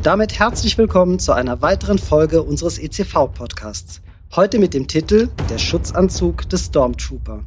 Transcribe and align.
Und 0.00 0.06
damit 0.06 0.38
herzlich 0.38 0.78
willkommen 0.78 1.18
zu 1.18 1.34
einer 1.34 1.60
weiteren 1.60 1.98
Folge 1.98 2.42
unseres 2.42 2.78
ECV-Podcasts. 2.78 4.00
Heute 4.34 4.58
mit 4.58 4.72
dem 4.72 4.88
Titel 4.88 5.28
Der 5.50 5.58
Schutzanzug 5.58 6.48
des 6.48 6.64
Stormtrooper. 6.64 7.44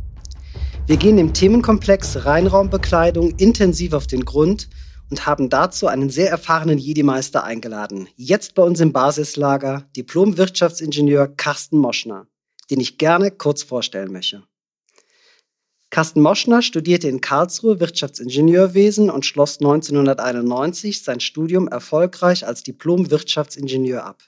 Wir 0.86 0.98
gehen 0.98 1.18
im 1.18 1.34
Themenkomplex 1.34 2.26
Reinraumbekleidung 2.26 3.31
intensiv 3.38 3.94
auf 3.94 4.06
den 4.06 4.24
Grund 4.24 4.70
und 5.09 5.26
haben 5.26 5.50
dazu 5.50 5.88
einen 5.88 6.12
sehr 6.12 6.30
erfahrenen 6.30 6.78
Jedi-Meister 6.78 7.44
eingeladen. 7.44 8.08
Jetzt 8.18 8.54
bei 8.54 8.62
uns 8.62 8.80
im 8.81 8.94
Basislager 8.94 9.86
Diplom-Wirtschaftsingenieur 9.98 11.30
Carsten 11.30 11.80
Moschner, 11.80 12.28
den 12.70 12.80
ich 12.80 13.00
gerne 13.00 13.31
kurz 13.31 13.64
vorstellen 13.64 14.12
möchte. 14.12 14.44
Carsten 15.94 16.22
Moschner 16.22 16.64
studierte 16.64 17.08
in 17.08 17.22
Karlsruhe 17.22 17.80
Wirtschaftsingenieurwesen 17.80 19.12
und 19.12 19.28
schloss 19.28 19.60
1991 19.60 21.04
sein 21.04 21.20
Studium 21.20 21.68
erfolgreich 21.68 22.48
als 22.48 22.64
Diplom-Wirtschaftsingenieur 22.64 24.03
ab. 24.03 24.24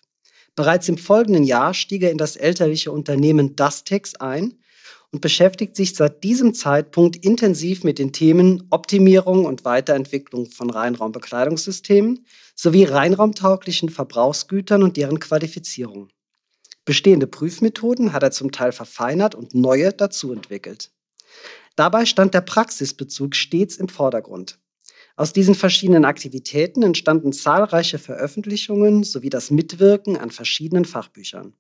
Bereits 0.56 0.88
im 0.90 1.00
folgenden 1.00 1.44
Jahr 1.44 1.74
stieg 1.74 2.04
er 2.04 2.12
in 2.12 2.20
das 2.20 2.36
elterliche 2.36 2.92
Unternehmen 2.92 3.56
Dastex 3.56 4.14
ein 4.14 4.60
und 5.12 5.22
beschäftigt 5.22 5.76
sich 5.76 5.96
seit 5.96 6.24
diesem 6.24 6.54
Zeitpunkt 6.54 7.16
intensiv 7.26 7.84
mit 7.84 7.98
den 7.98 8.14
Themen 8.14 8.68
Optimierung 8.70 9.46
und 9.46 9.66
Weiterentwicklung 9.66 10.46
von 10.46 10.70
Reinraumbekleidungssystemen 10.70 12.28
sowie 12.54 12.84
reinraumtauglichen 12.84 13.90
Verbrauchsgütern 13.90 14.84
und 14.84 14.98
deren 14.98 15.20
Qualifizierung. 15.20 16.10
Bestehende 16.86 17.26
Prüfmethoden 17.26 18.14
hat 18.14 18.22
er 18.22 18.30
zum 18.30 18.52
Teil 18.52 18.72
verfeinert 18.72 19.34
und 19.34 19.56
neue 19.56 19.92
dazu 19.92 20.32
entwickelt. 20.32 20.92
Dabei 21.76 22.06
stand 22.06 22.34
der 22.34 22.42
Praxisbezug 22.42 23.36
stets 23.36 23.78
im 23.78 23.90
Vordergrund. 23.90 24.60
Aus 25.18 25.34
diesen 25.34 25.56
verschiedenen 25.56 26.06
Aktivitäten 26.06 26.84
entstanden 26.84 27.32
zahlreiche 27.32 28.00
Veröffentlichungen 28.00 29.04
sowie 29.04 29.30
das 29.30 29.52
Mitwirken 29.52 30.18
an 30.18 30.30
verschiedenen 30.30 30.86
Fachbüchern. 30.86 31.54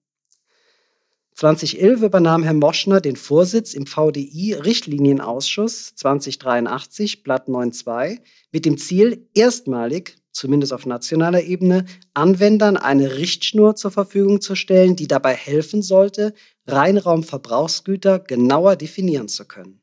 2011 1.36 2.02
übernahm 2.02 2.44
Herr 2.44 2.54
Moschner 2.54 3.02
den 3.02 3.18
Vorsitz 3.18 3.74
im 3.74 3.88
VDI 3.88 4.54
Richtlinienausschuss 4.54 5.94
2083 5.96 7.24
Blatt 7.24 7.50
9.2 7.50 8.20
mit 8.54 8.66
dem 8.66 8.78
Ziel, 8.78 9.28
erstmalig, 9.34 10.16
zumindest 10.32 10.72
auf 10.72 10.86
nationaler 10.86 11.44
Ebene, 11.44 11.86
Anwendern 12.14 12.78
eine 12.78 13.18
Richtschnur 13.18 13.76
zur 13.76 13.92
Verfügung 13.92 14.40
zu 14.40 14.56
stellen, 14.56 14.96
die 14.96 15.10
dabei 15.10 15.34
helfen 15.34 15.82
sollte, 15.82 16.34
Reinraumverbrauchsgüter 16.68 18.20
genauer 18.20 18.78
definieren 18.78 19.28
zu 19.28 19.46
können. 19.46 19.82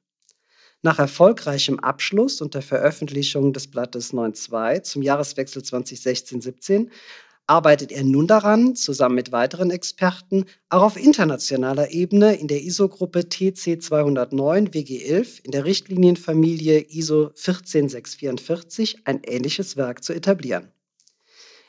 Nach 0.85 0.99
erfolgreichem 0.99 1.79
Abschluss 1.79 2.41
und 2.41 2.55
der 2.55 2.63
Veröffentlichung 2.63 3.53
des 3.53 3.69
Blattes 3.69 4.13
9.2 4.13 4.83
zum 4.83 5.03
Jahreswechsel 5.03 5.63
2016-17 5.63 6.89
arbeitet 7.47 7.93
er 7.93 8.03
nun 8.03 8.27
daran, 8.27 8.75
zusammen 8.75 9.15
mit 9.15 9.31
weiteren 9.31 9.71
Experten, 9.71 10.47
auch 10.71 10.83
auf 10.83 10.97
internationaler 10.97 11.93
Ebene 11.93 12.35
in 12.35 12.49
der 12.49 12.63
ISO-Gruppe 12.63 13.29
TC 13.29 13.81
209 13.81 14.71
WG11 14.71 15.45
in 15.45 15.53
der 15.53 15.65
Richtlinienfamilie 15.65 16.81
ISO 16.89 17.31
14644 17.35 19.07
ein 19.07 19.21
ähnliches 19.25 19.77
Werk 19.77 20.03
zu 20.03 20.13
etablieren. 20.13 20.73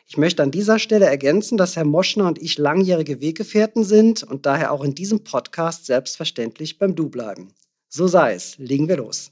Ich 0.07 0.17
möchte 0.17 0.41
an 0.41 0.49
dieser 0.49 0.79
Stelle 0.79 1.05
ergänzen, 1.05 1.59
dass 1.59 1.75
Herr 1.75 1.85
Moschner 1.85 2.27
und 2.27 2.41
ich 2.41 2.57
langjährige 2.57 3.21
Weggefährten 3.21 3.83
sind 3.83 4.23
und 4.23 4.47
daher 4.47 4.71
auch 4.71 4.83
in 4.83 4.95
diesem 4.95 5.23
Podcast 5.23 5.85
selbstverständlich 5.85 6.79
beim 6.79 6.95
Du 6.95 7.09
bleiben. 7.09 7.53
So 7.95 8.07
sei 8.07 8.33
es. 8.33 8.57
Legen 8.57 8.87
wir 8.87 8.97
los. 8.97 9.31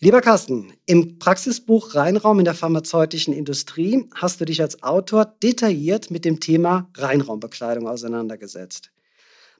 Lieber 0.00 0.20
Carsten, 0.20 0.74
im 0.84 1.18
Praxisbuch 1.18 1.94
Reinraum 1.94 2.38
in 2.40 2.44
der 2.44 2.52
pharmazeutischen 2.52 3.32
Industrie 3.32 4.06
hast 4.14 4.38
du 4.38 4.44
dich 4.44 4.60
als 4.60 4.82
Autor 4.82 5.24
detailliert 5.42 6.10
mit 6.10 6.26
dem 6.26 6.40
Thema 6.40 6.90
Reinraumbekleidung 6.94 7.88
auseinandergesetzt. 7.88 8.92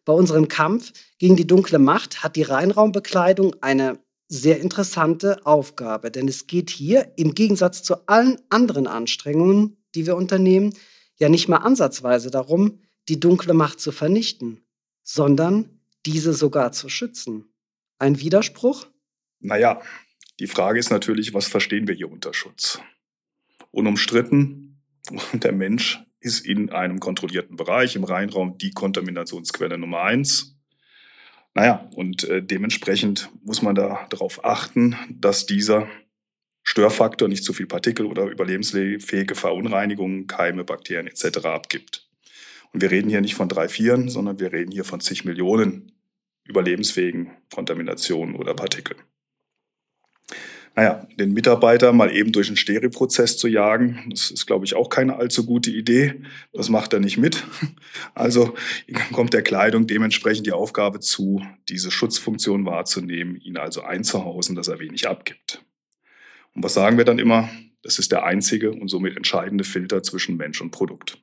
Bei 0.04 0.12
unserem 0.12 0.48
Kampf 0.48 0.92
gegen 1.16 1.36
die 1.36 1.46
dunkle 1.46 1.78
Macht 1.78 2.22
hat 2.22 2.36
die 2.36 2.42
Reinraumbekleidung 2.42 3.56
eine 3.62 4.00
sehr 4.28 4.60
interessante 4.60 5.46
Aufgabe, 5.46 6.10
denn 6.10 6.28
es 6.28 6.46
geht 6.46 6.68
hier 6.68 7.14
im 7.16 7.32
Gegensatz 7.32 7.82
zu 7.82 8.06
allen 8.06 8.38
anderen 8.50 8.86
Anstrengungen, 8.86 9.78
die 9.94 10.04
wir 10.04 10.16
unternehmen, 10.16 10.74
ja 11.16 11.30
nicht 11.30 11.48
mal 11.48 11.58
ansatzweise 11.58 12.30
darum, 12.30 12.80
die 13.08 13.18
dunkle 13.18 13.54
Macht 13.54 13.80
zu 13.80 13.92
vernichten, 13.92 14.62
sondern 15.02 15.80
diese 16.04 16.34
sogar 16.34 16.72
zu 16.72 16.90
schützen. 16.90 17.51
Ein 18.02 18.18
Widerspruch? 18.18 18.88
Naja, 19.38 19.80
die 20.40 20.48
Frage 20.48 20.80
ist 20.80 20.90
natürlich, 20.90 21.34
was 21.34 21.46
verstehen 21.46 21.86
wir 21.86 21.94
hier 21.94 22.10
unter 22.10 22.34
Schutz? 22.34 22.80
Unumstritten, 23.70 24.82
der 25.32 25.52
Mensch 25.52 26.00
ist 26.18 26.44
in 26.44 26.70
einem 26.70 26.98
kontrollierten 26.98 27.54
Bereich, 27.54 27.94
im 27.94 28.02
Reinraum 28.02 28.58
die 28.58 28.72
Kontaminationsquelle 28.72 29.78
Nummer 29.78 30.02
eins. 30.02 30.58
Naja, 31.54 31.88
und 31.94 32.24
äh, 32.24 32.42
dementsprechend 32.42 33.30
muss 33.44 33.62
man 33.62 33.76
da 33.76 34.04
darauf 34.10 34.44
achten, 34.44 34.96
dass 35.08 35.46
dieser 35.46 35.86
Störfaktor 36.64 37.28
nicht 37.28 37.44
zu 37.44 37.52
viel 37.52 37.66
Partikel 37.66 38.06
oder 38.06 38.24
überlebensfähige 38.24 39.36
Verunreinigungen, 39.36 40.26
Keime, 40.26 40.64
Bakterien 40.64 41.06
etc. 41.06 41.44
abgibt. 41.44 42.10
Und 42.72 42.82
wir 42.82 42.90
reden 42.90 43.10
hier 43.10 43.20
nicht 43.20 43.36
von 43.36 43.48
drei, 43.48 43.68
vieren, 43.68 44.08
sondern 44.08 44.40
wir 44.40 44.52
reden 44.52 44.72
hier 44.72 44.84
von 44.84 44.98
zig 44.98 45.24
Millionen 45.24 45.92
überlebensfähigen 46.44 47.30
Kontaminationen 47.52 48.34
oder 48.36 48.54
Partikeln. 48.54 49.00
Naja, 50.74 51.06
den 51.18 51.34
Mitarbeiter 51.34 51.92
mal 51.92 52.10
eben 52.16 52.32
durch 52.32 52.48
einen 52.48 52.56
Stereoprozess 52.56 53.36
zu 53.36 53.46
jagen, 53.46 54.06
das 54.08 54.30
ist, 54.30 54.46
glaube 54.46 54.64
ich, 54.64 54.74
auch 54.74 54.88
keine 54.88 55.16
allzu 55.16 55.44
gute 55.44 55.70
Idee. 55.70 56.22
Das 56.54 56.70
macht 56.70 56.94
er 56.94 57.00
nicht 57.00 57.18
mit. 57.18 57.44
Also 58.14 58.54
kommt 59.12 59.34
der 59.34 59.42
Kleidung 59.42 59.86
dementsprechend 59.86 60.46
die 60.46 60.52
Aufgabe 60.52 61.00
zu, 61.00 61.42
diese 61.68 61.90
Schutzfunktion 61.90 62.64
wahrzunehmen, 62.64 63.36
ihn 63.36 63.58
also 63.58 63.82
einzuhausen, 63.82 64.54
dass 64.54 64.68
er 64.68 64.78
wenig 64.78 65.08
abgibt. 65.08 65.62
Und 66.54 66.62
was 66.62 66.74
sagen 66.74 66.96
wir 66.96 67.04
dann 67.04 67.18
immer? 67.18 67.50
Das 67.82 67.98
ist 67.98 68.12
der 68.12 68.24
einzige 68.24 68.70
und 68.70 68.88
somit 68.88 69.16
entscheidende 69.16 69.64
Filter 69.64 70.02
zwischen 70.02 70.36
Mensch 70.36 70.60
und 70.60 70.70
Produkt. 70.70 71.18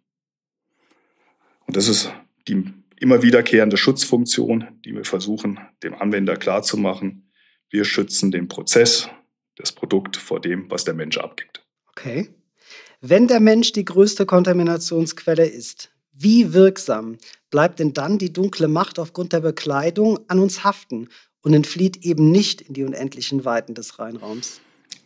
Und 1.65 1.75
das 1.75 1.87
ist 1.87 2.11
die 2.47 2.73
immer 2.99 3.21
wiederkehrende 3.21 3.77
Schutzfunktion, 3.77 4.67
die 4.85 4.93
wir 4.93 5.05
versuchen, 5.05 5.59
dem 5.83 5.95
Anwender 5.95 6.35
klarzumachen. 6.35 7.31
Wir 7.69 7.85
schützen 7.85 8.31
den 8.31 8.47
Prozess, 8.47 9.09
das 9.55 9.71
Produkt 9.71 10.17
vor 10.17 10.39
dem, 10.39 10.69
was 10.69 10.83
der 10.83 10.93
Mensch 10.93 11.17
abgibt. 11.17 11.65
Okay. 11.87 12.29
Wenn 13.01 13.27
der 13.27 13.39
Mensch 13.39 13.71
die 13.71 13.85
größte 13.85 14.25
Kontaminationsquelle 14.25 15.45
ist, 15.45 15.91
wie 16.11 16.53
wirksam 16.53 17.17
bleibt 17.49 17.79
denn 17.79 17.93
dann 17.93 18.17
die 18.17 18.33
dunkle 18.33 18.67
Macht 18.67 18.99
aufgrund 18.99 19.31
der 19.31 19.39
Bekleidung 19.39 20.19
an 20.27 20.39
uns 20.39 20.63
haften 20.65 21.07
und 21.41 21.53
entflieht 21.53 22.03
eben 22.03 22.31
nicht 22.31 22.61
in 22.61 22.73
die 22.73 22.83
unendlichen 22.83 23.45
Weiten 23.45 23.73
des 23.73 23.99
Reinraums? 23.99 24.59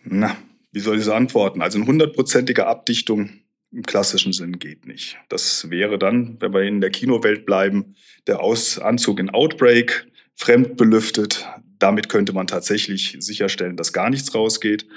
Na, 0.04 0.36
wie 0.72 0.80
soll 0.80 0.98
ich 0.98 1.06
das 1.06 1.14
antworten? 1.14 1.62
Also 1.62 1.78
eine 1.78 1.88
hundertprozentige 1.88 2.66
Abdichtung 2.66 3.43
im 3.74 3.84
klassischen 3.84 4.34
Sinn 4.34 4.60
geht 4.60 4.86
nicht. 4.86 5.18
Das 5.30 5.70
wäre 5.70 5.98
dann, 5.98 6.38
wenn 6.40 6.54
wir 6.54 6.62
in 6.62 6.80
der 6.80 6.92
Kinowelt 6.92 7.46
bleiben, 7.46 7.96
der 8.28 8.40
Aus 8.42 8.80
Anzug 8.80 9.20
in 9.20 9.30
Outbreak, 9.32 10.06
fremd 10.36 10.78
belüftet. 10.78 11.48
Damit 11.80 12.10
könnte 12.10 12.34
man 12.34 12.48
tatsächlich 12.48 13.18
sicherstellen, 13.20 13.76
dass 13.76 13.92
gar 13.92 14.10
nichts 14.10 14.34
rausgeht. 14.36 14.88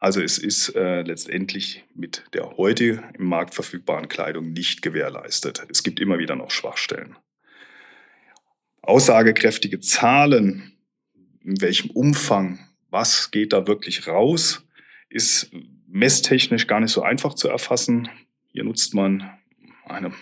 Also 0.00 0.20
es 0.20 0.38
ist 0.38 0.74
äh, 0.74 1.02
letztendlich 1.02 1.84
mit 1.94 2.24
der 2.34 2.56
heute 2.56 3.02
im 3.16 3.26
Markt 3.26 3.54
verfügbaren 3.54 4.08
Kleidung 4.08 4.52
nicht 4.52 4.82
gewährleistet. 4.82 5.64
Es 5.70 5.82
gibt 5.82 6.00
immer 6.00 6.18
wieder 6.18 6.36
noch 6.36 6.50
Schwachstellen. 6.50 7.16
Aussagekräftige 8.82 9.80
Zahlen, 9.80 10.72
in 11.42 11.60
welchem 11.60 11.90
Umfang, 11.90 12.58
was 12.90 13.30
geht 13.30 13.52
da 13.52 13.66
wirklich 13.66 14.06
raus, 14.06 14.66
ist 15.08 15.50
messtechnisch 15.86 16.66
gar 16.66 16.80
nicht 16.80 16.90
so 16.90 17.02
einfach 17.02 17.34
zu 17.34 17.48
erfassen. 17.48 18.08
Hier 18.54 18.62
nutzt 18.62 18.94
man 18.94 19.28
eine 19.84 20.12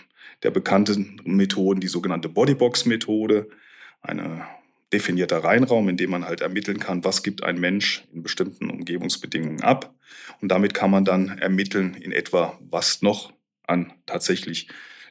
der 0.41 0.49
bekannten 0.49 1.21
Methoden, 1.23 1.79
die 1.79 1.87
sogenannte 1.87 2.29
Bodybox-Methode, 2.29 3.47
eine 4.01 4.47
definierter 4.91 5.43
Reinraum, 5.43 5.87
in 5.87 5.97
dem 5.97 6.09
man 6.09 6.25
halt 6.25 6.41
ermitteln 6.41 6.79
kann, 6.79 7.03
was 7.03 7.21
gibt 7.21 7.43
ein 7.43 7.59
Mensch 7.59 8.03
in 8.11 8.23
bestimmten 8.23 8.71
Umgebungsbedingungen 8.71 9.61
ab. 9.61 9.93
Und 10.41 10.49
damit 10.49 10.73
kann 10.73 10.89
man 10.89 11.05
dann 11.05 11.37
ermitteln 11.37 11.93
in 11.93 12.11
etwa, 12.11 12.59
was 12.71 13.03
noch 13.03 13.31
an 13.67 13.93
tatsächlich 14.07 14.67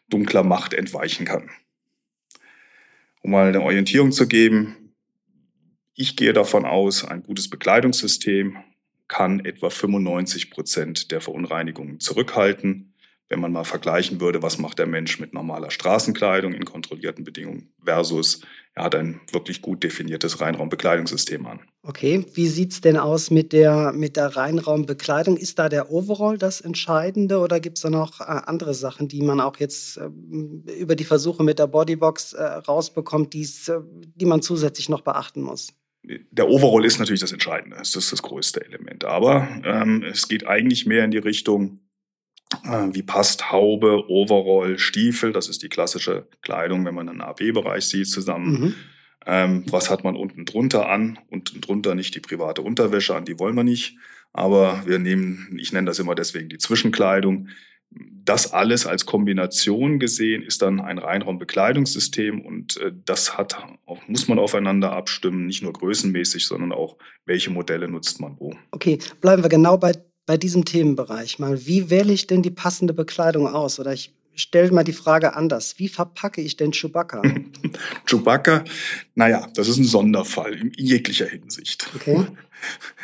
dunkler 0.08 0.42
Macht 0.42 0.74
entweichen 0.74 1.24
kann. 1.24 1.48
Um 3.20 3.30
mal 3.30 3.46
eine 3.46 3.62
Orientierung 3.62 4.10
zu 4.10 4.26
geben, 4.26 4.94
ich 5.94 6.16
gehe 6.16 6.32
davon 6.32 6.64
aus, 6.64 7.04
ein 7.04 7.22
gutes 7.22 7.48
Bekleidungssystem 7.48 8.56
kann 9.06 9.44
etwa 9.44 9.70
95 9.70 10.50
Prozent 10.50 11.12
der 11.12 11.20
Verunreinigungen 11.20 12.00
zurückhalten 12.00 12.91
wenn 13.32 13.40
man 13.40 13.50
mal 13.50 13.64
vergleichen 13.64 14.20
würde, 14.20 14.42
was 14.42 14.58
macht 14.58 14.78
der 14.78 14.86
Mensch 14.86 15.18
mit 15.18 15.32
normaler 15.32 15.70
Straßenkleidung 15.70 16.52
in 16.52 16.66
kontrollierten 16.66 17.24
Bedingungen 17.24 17.72
versus 17.82 18.42
er 18.74 18.84
hat 18.84 18.94
ein 18.94 19.22
wirklich 19.32 19.62
gut 19.62 19.82
definiertes 19.82 20.42
Reinraumbekleidungssystem 20.42 21.46
an. 21.46 21.60
Okay, 21.82 22.26
wie 22.34 22.46
sieht 22.46 22.72
es 22.72 22.80
denn 22.82 22.98
aus 22.98 23.30
mit 23.30 23.54
der, 23.54 23.92
mit 23.92 24.16
der 24.16 24.36
Reinraumbekleidung? 24.36 25.38
Ist 25.38 25.58
da 25.58 25.70
der 25.70 25.90
Overall 25.90 26.36
das 26.36 26.60
Entscheidende 26.60 27.38
oder 27.38 27.58
gibt 27.58 27.78
es 27.78 27.82
da 27.82 27.90
noch 27.90 28.20
äh, 28.20 28.24
andere 28.24 28.74
Sachen, 28.74 29.08
die 29.08 29.22
man 29.22 29.40
auch 29.40 29.56
jetzt 29.56 29.96
äh, 29.96 30.10
über 30.74 30.94
die 30.94 31.04
Versuche 31.04 31.42
mit 31.42 31.58
der 31.58 31.68
Bodybox 31.68 32.34
äh, 32.34 32.42
rausbekommt, 32.42 33.32
die's, 33.32 33.68
äh, 33.68 33.80
die 34.14 34.26
man 34.26 34.42
zusätzlich 34.42 34.90
noch 34.90 35.00
beachten 35.00 35.40
muss? 35.40 35.68
der 36.04 36.48
Overall 36.48 36.84
ist 36.84 36.98
natürlich 36.98 37.20
das 37.20 37.32
Entscheidende, 37.32 37.76
das 37.76 37.94
ist 37.94 38.12
das 38.12 38.22
größte 38.22 38.64
Element. 38.64 39.04
Aber 39.04 39.48
ähm, 39.64 40.02
es 40.02 40.26
geht 40.26 40.46
eigentlich 40.46 40.86
mehr 40.86 41.04
in 41.04 41.12
die 41.12 41.18
Richtung, 41.18 41.78
wie 42.64 43.02
passt 43.02 43.50
Haube, 43.50 44.04
Overall, 44.08 44.78
Stiefel, 44.78 45.32
das 45.32 45.48
ist 45.48 45.62
die 45.62 45.68
klassische 45.68 46.26
Kleidung, 46.42 46.84
wenn 46.84 46.94
man 46.94 47.08
einen 47.08 47.20
AP-Bereich 47.20 47.84
sieht, 47.84 48.08
zusammen. 48.08 48.52
Mhm. 48.52 48.74
Ähm, 49.26 49.64
was 49.70 49.90
hat 49.90 50.04
man 50.04 50.16
unten 50.16 50.44
drunter 50.44 50.88
an? 50.88 51.18
Unten 51.30 51.60
drunter 51.60 51.94
nicht 51.94 52.14
die 52.14 52.20
private 52.20 52.62
Unterwäsche 52.62 53.14
an, 53.14 53.24
die 53.24 53.38
wollen 53.38 53.54
wir 53.54 53.64
nicht. 53.64 53.96
Aber 54.32 54.82
wir 54.86 54.98
nehmen, 54.98 55.56
ich 55.60 55.72
nenne 55.72 55.86
das 55.86 55.98
immer 55.98 56.14
deswegen 56.14 56.48
die 56.48 56.58
Zwischenkleidung. 56.58 57.48
Das 57.90 58.52
alles 58.52 58.86
als 58.86 59.04
Kombination 59.04 59.98
gesehen 59.98 60.42
ist 60.42 60.62
dann 60.62 60.80
ein 60.80 60.96
Reinraumbekleidungssystem 60.96 62.40
und 62.40 62.78
äh, 62.78 62.92
das 63.04 63.36
hat, 63.36 63.62
muss 64.06 64.28
man 64.28 64.38
aufeinander 64.38 64.92
abstimmen, 64.92 65.46
nicht 65.46 65.62
nur 65.62 65.74
größenmäßig, 65.74 66.46
sondern 66.46 66.72
auch, 66.72 66.96
welche 67.26 67.50
Modelle 67.50 67.88
nutzt 67.88 68.20
man 68.20 68.36
wo. 68.38 68.54
Okay, 68.70 68.98
bleiben 69.20 69.42
wir 69.42 69.50
genau 69.50 69.76
bei 69.76 69.92
bei 70.26 70.36
diesem 70.36 70.64
Themenbereich 70.64 71.38
mal, 71.38 71.66
wie 71.66 71.90
wähle 71.90 72.12
ich 72.12 72.26
denn 72.26 72.42
die 72.42 72.50
passende 72.50 72.94
Bekleidung 72.94 73.48
aus? 73.48 73.78
Oder 73.80 73.92
ich 73.92 74.14
stelle 74.34 74.70
mal 74.72 74.84
die 74.84 74.92
Frage 74.92 75.34
anders. 75.36 75.78
Wie 75.78 75.88
verpacke 75.88 76.40
ich 76.40 76.56
denn 76.56 76.72
Chewbacca? 76.72 77.22
Chewbacca, 78.06 78.64
naja, 79.14 79.48
das 79.54 79.68
ist 79.68 79.78
ein 79.78 79.84
Sonderfall 79.84 80.54
in 80.54 80.72
jeglicher 80.76 81.26
Hinsicht. 81.26 81.88
Okay. 81.94 82.26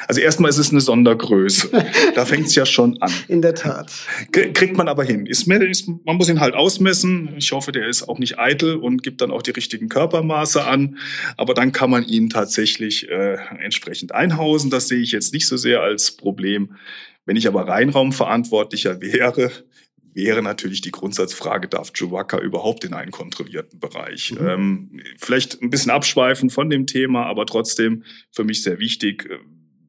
Also 0.07 0.21
erstmal 0.21 0.51
ist 0.51 0.59
es 0.59 0.71
eine 0.71 0.81
Sondergröße. 0.81 1.71
Da 2.15 2.25
fängt 2.25 2.47
es 2.47 2.55
ja 2.55 2.65
schon 2.65 3.01
an. 3.03 3.13
In 3.29 3.43
der 3.43 3.55
Tat. 3.55 3.93
Kriegt 4.31 4.77
man 4.77 4.89
aber 4.89 5.05
hin. 5.05 5.27
Ist, 5.27 5.49
ist, 5.49 5.89
man 6.05 6.17
muss 6.17 6.29
ihn 6.29 6.41
halt 6.41 6.55
ausmessen. 6.55 7.35
Ich 7.37 7.53
hoffe, 7.53 7.73
der 7.73 7.89
ist 7.89 8.09
auch 8.09 8.19
nicht 8.19 8.39
eitel 8.39 8.77
und 8.77 9.03
gibt 9.03 9.21
dann 9.21 9.31
auch 9.31 9.43
die 9.43 9.51
richtigen 9.51 9.89
Körpermaße 9.89 10.65
an. 10.65 10.99
Aber 11.37 11.55
dann 11.55 11.73
kann 11.73 11.91
man 11.91 12.05
ihn 12.05 12.31
tatsächlich 12.31 13.09
äh, 13.09 13.37
entsprechend 13.59 14.13
einhausen. 14.13 14.71
Das 14.71 14.89
sehe 14.89 15.01
ich 15.01 15.13
jetzt 15.13 15.33
nicht 15.33 15.47
so 15.47 15.57
sehr 15.57 15.81
als 15.81 16.13
Problem. 16.13 16.77
Wenn 17.25 17.37
ich 17.37 17.47
aber 17.47 17.69
Reinraumverantwortlicher 17.69 19.01
wäre, 19.01 19.51
wäre 20.19 20.43
natürlich 20.43 20.81
die 20.81 20.91
Grundsatzfrage, 20.91 21.69
darf 21.69 21.93
Chewbacca 21.93 22.41
überhaupt 22.41 22.85
in 22.85 22.93
einen 22.93 23.13
kontrollierten 23.13 23.79
Bereich? 23.79 24.33
Mhm. 24.33 24.49
Ähm, 24.49 25.01
vielleicht 25.17 25.63
ein 25.63 25.71
bisschen 25.71 25.93
abschweifen 25.93 26.51
von 26.51 26.69
dem 26.69 26.87
Thema, 26.87 27.27
aber 27.27 27.47
trotzdem 27.47 28.03
für 28.33 28.43
mich 28.43 28.65
sehr 28.65 28.81
wichtig, 28.81 29.27
äh, 29.31 29.39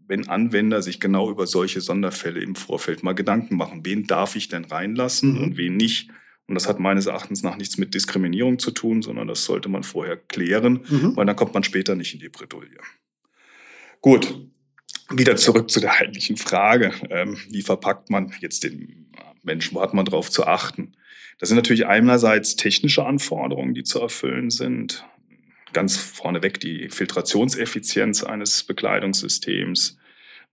wenn 0.07 0.29
Anwender 0.29 0.83
sich 0.83 0.99
genau 0.99 1.31
über 1.31 1.47
solche 1.47 1.81
Sonderfälle 1.81 2.41
im 2.41 2.55
Vorfeld 2.55 3.01
mal 3.01 3.13
Gedanken 3.13 3.57
machen. 3.57 3.81
Wen 3.83 4.05
darf 4.05 4.35
ich 4.35 4.49
denn 4.49 4.65
reinlassen 4.65 5.33
mhm. 5.33 5.43
und 5.43 5.57
wen 5.57 5.75
nicht? 5.77 6.11
Und 6.47 6.53
das 6.55 6.67
hat 6.67 6.79
meines 6.79 7.07
Erachtens 7.07 7.41
nach 7.41 7.57
nichts 7.57 7.79
mit 7.79 7.95
Diskriminierung 7.95 8.59
zu 8.59 8.69
tun, 8.69 9.01
sondern 9.01 9.27
das 9.27 9.45
sollte 9.45 9.67
man 9.67 9.81
vorher 9.81 10.15
klären, 10.17 10.85
mhm. 10.87 11.15
weil 11.15 11.25
dann 11.25 11.35
kommt 11.35 11.55
man 11.55 11.63
später 11.63 11.95
nicht 11.95 12.13
in 12.13 12.19
die 12.19 12.29
Bredouille. 12.29 12.77
Gut, 14.01 14.47
wieder 15.09 15.35
zurück 15.37 15.71
zu 15.71 15.79
der 15.79 15.93
eigentlichen 15.93 16.37
Frage. 16.37 16.93
Ähm, 17.09 17.37
wie 17.49 17.63
verpackt 17.63 18.11
man 18.11 18.31
jetzt 18.41 18.63
den 18.63 19.07
Menschen, 19.43 19.75
wo 19.75 19.81
hat 19.81 19.93
man 19.93 20.05
darauf 20.05 20.29
zu 20.29 20.45
achten? 20.45 20.93
Das 21.39 21.49
sind 21.49 21.55
natürlich 21.55 21.87
einerseits 21.87 22.55
technische 22.55 23.05
Anforderungen, 23.05 23.73
die 23.73 23.83
zu 23.83 23.99
erfüllen 23.99 24.49
sind. 24.49 25.05
Ganz 25.71 25.97
vorneweg 25.97 26.59
die 26.59 26.89
Filtrationseffizienz 26.89 28.23
eines 28.23 28.63
Bekleidungssystems, 28.63 29.97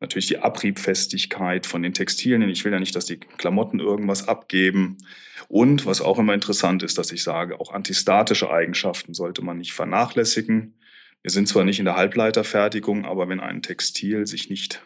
natürlich 0.01 0.27
die 0.27 0.39
Abriebfestigkeit 0.39 1.67
von 1.67 1.83
den 1.83 1.95
Textilien. 1.95 2.49
Ich 2.49 2.65
will 2.65 2.73
ja 2.73 2.79
nicht, 2.79 2.95
dass 2.95 3.07
die 3.07 3.17
Klamotten 3.17 3.81
irgendwas 3.81 4.29
abgeben. 4.29 4.99
Und 5.49 5.87
was 5.87 6.01
auch 6.01 6.19
immer 6.19 6.35
interessant 6.35 6.83
ist, 6.83 6.99
dass 6.99 7.13
ich 7.13 7.23
sage, 7.23 7.59
auch 7.61 7.73
antistatische 7.73 8.51
Eigenschaften 8.51 9.15
sollte 9.15 9.43
man 9.43 9.59
nicht 9.59 9.73
vernachlässigen. 9.73 10.79
Wir 11.23 11.31
sind 11.31 11.49
zwar 11.49 11.65
nicht 11.65 11.79
in 11.79 11.85
der 11.85 11.97
Halbleiterfertigung, 11.97 13.05
aber 13.05 13.29
wenn 13.29 13.41
ein 13.41 13.63
Textil 13.63 14.27
sich 14.27 14.51
nicht 14.51 14.85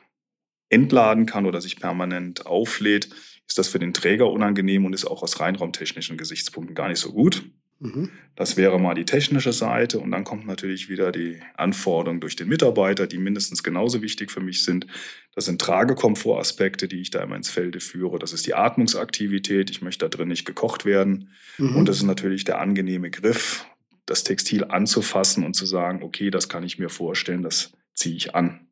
entladen 0.70 1.26
kann 1.26 1.44
oder 1.44 1.60
sich 1.60 1.76
permanent 1.76 2.46
auflädt, 2.46 3.10
ist 3.50 3.58
das 3.58 3.66
für 3.66 3.80
den 3.80 3.92
Träger 3.92 4.30
unangenehm 4.30 4.84
und 4.84 4.92
ist 4.92 5.04
auch 5.04 5.24
aus 5.24 5.40
reinraumtechnischen 5.40 6.16
Gesichtspunkten 6.16 6.76
gar 6.76 6.88
nicht 6.88 7.00
so 7.00 7.12
gut. 7.12 7.42
Mhm. 7.80 8.08
Das 8.36 8.56
wäre 8.56 8.78
mal 8.78 8.94
die 8.94 9.04
technische 9.04 9.52
Seite. 9.52 9.98
Und 9.98 10.12
dann 10.12 10.22
kommt 10.22 10.46
natürlich 10.46 10.88
wieder 10.88 11.10
die 11.10 11.40
Anforderung 11.56 12.20
durch 12.20 12.36
den 12.36 12.46
Mitarbeiter, 12.46 13.08
die 13.08 13.18
mindestens 13.18 13.64
genauso 13.64 14.02
wichtig 14.02 14.30
für 14.30 14.38
mich 14.38 14.62
sind. 14.62 14.86
Das 15.34 15.46
sind 15.46 15.60
Tragekomfortaspekte, 15.60 16.86
die 16.86 17.00
ich 17.00 17.10
da 17.10 17.24
immer 17.24 17.34
ins 17.34 17.50
Felde 17.50 17.80
führe. 17.80 18.20
Das 18.20 18.32
ist 18.32 18.46
die 18.46 18.54
Atmungsaktivität. 18.54 19.68
Ich 19.68 19.82
möchte 19.82 20.04
da 20.04 20.16
drin 20.16 20.28
nicht 20.28 20.44
gekocht 20.44 20.84
werden. 20.84 21.30
Mhm. 21.58 21.74
Und 21.74 21.88
das 21.88 21.96
ist 21.96 22.04
natürlich 22.04 22.44
der 22.44 22.60
angenehme 22.60 23.10
Griff, 23.10 23.66
das 24.06 24.22
Textil 24.22 24.62
anzufassen 24.62 25.44
und 25.44 25.54
zu 25.54 25.66
sagen, 25.66 26.04
okay, 26.04 26.30
das 26.30 26.48
kann 26.48 26.62
ich 26.62 26.78
mir 26.78 26.88
vorstellen, 26.88 27.42
das 27.42 27.72
ziehe 27.94 28.14
ich 28.14 28.32
an. 28.32 28.68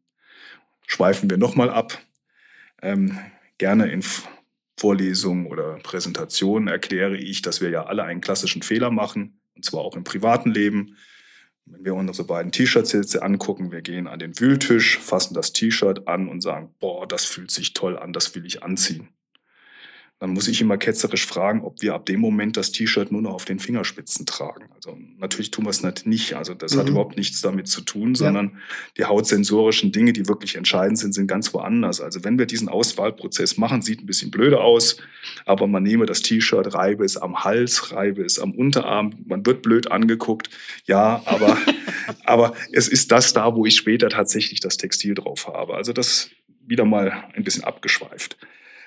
Schweifen 0.87 1.28
wir 1.28 1.37
nochmal 1.37 1.68
ab. 1.68 2.00
Ähm, 2.80 3.18
gerne 3.58 3.90
in 3.90 4.02
Vorlesungen 4.78 5.47
oder 5.47 5.78
Präsentationen 5.82 6.68
erkläre 6.68 7.16
ich, 7.16 7.42
dass 7.42 7.61
wir 7.61 7.70
ja 7.70 7.85
alle 7.85 8.04
einen 8.04 8.20
klassischen 8.20 8.62
Fehler 8.62 8.90
machen, 8.90 9.40
und 9.54 9.64
zwar 9.64 9.80
auch 9.80 9.97
im 9.97 10.04
privaten 10.04 10.50
Leben. 10.50 10.97
Wenn 11.66 11.85
wir 11.85 11.94
unsere 11.94 12.26
beiden 12.26 12.52
T-Shirts 12.52 12.92
jetzt 12.92 13.20
angucken, 13.20 13.73
wir 13.73 13.82
gehen 13.82 14.06
an 14.06 14.18
den 14.18 14.38
Wühltisch, 14.38 14.99
fassen 14.99 15.35
das 15.35 15.52
T-Shirt 15.52 16.08
an 16.08 16.28
und 16.28 16.40
sagen, 16.40 16.75
boah, 16.80 17.06
das 17.06 17.25
fühlt 17.25 17.50
sich 17.50 17.75
toll 17.75 17.99
an, 17.99 18.12
das 18.12 18.35
will 18.35 18.47
ich 18.47 18.62
anziehen 18.62 19.08
dann 20.20 20.30
muss 20.30 20.48
ich 20.48 20.60
immer 20.60 20.78
ketzerisch 20.78 21.26
fragen, 21.26 21.62
ob 21.62 21.80
wir 21.80 21.94
ab 21.94 22.06
dem 22.06 22.18
Moment 22.18 22.56
das 22.56 22.72
T-Shirt 22.72 23.12
nur 23.12 23.22
noch 23.22 23.34
auf 23.34 23.44
den 23.44 23.60
Fingerspitzen 23.60 24.26
tragen. 24.26 24.64
Also 24.75 24.98
natürlich 25.18 25.52
tun 25.52 25.64
wir 25.64 25.70
es 25.70 25.82
nicht. 26.06 26.34
Also 26.34 26.54
das 26.54 26.75
mhm. 26.75 26.80
hat 26.80 26.88
überhaupt 26.88 27.16
nichts 27.16 27.40
damit 27.40 27.68
zu 27.68 27.82
tun, 27.82 28.16
sondern 28.16 28.46
ja. 28.46 28.52
die 28.96 29.04
hautsensorischen 29.04 29.92
Dinge, 29.92 30.12
die 30.12 30.26
wirklich 30.26 30.56
entscheidend 30.56 30.98
sind, 30.98 31.12
sind 31.12 31.28
ganz 31.28 31.54
woanders. 31.54 32.00
Also 32.00 32.25
wenn 32.25 32.37
wir 32.37 32.46
diesen 32.46 32.68
Auswahlprozess 32.68 33.58
machen, 33.58 33.80
sieht 33.80 34.02
ein 34.02 34.06
bisschen 34.06 34.32
blöde 34.32 34.60
aus, 34.60 34.96
aber 35.46 35.68
man 35.68 35.84
nehme 35.84 36.04
das 36.04 36.22
T-Shirt, 36.22 36.75
reibe 36.75 37.04
es 37.04 37.16
am 37.16 37.44
Hals, 37.44 37.92
reibe 37.92 38.22
es 38.22 38.40
am 38.40 38.52
Unterarm, 38.52 39.12
man 39.25 39.46
wird 39.46 39.62
blöd 39.62 39.92
angeguckt. 39.92 40.50
Ja, 40.87 41.22
aber, 41.26 41.56
aber 42.25 42.54
es 42.72 42.88
ist 42.88 43.12
das 43.12 43.32
da, 43.34 43.54
wo 43.54 43.66
ich 43.66 43.76
später 43.76 44.08
tatsächlich 44.08 44.58
das 44.58 44.78
Textil 44.78 45.14
drauf 45.14 45.46
habe. 45.46 45.75
Also 45.75 45.92
das 45.92 46.30
wieder 46.66 46.84
mal 46.84 47.25
ein 47.34 47.44
bisschen 47.44 47.62
abgeschweift. 47.62 48.37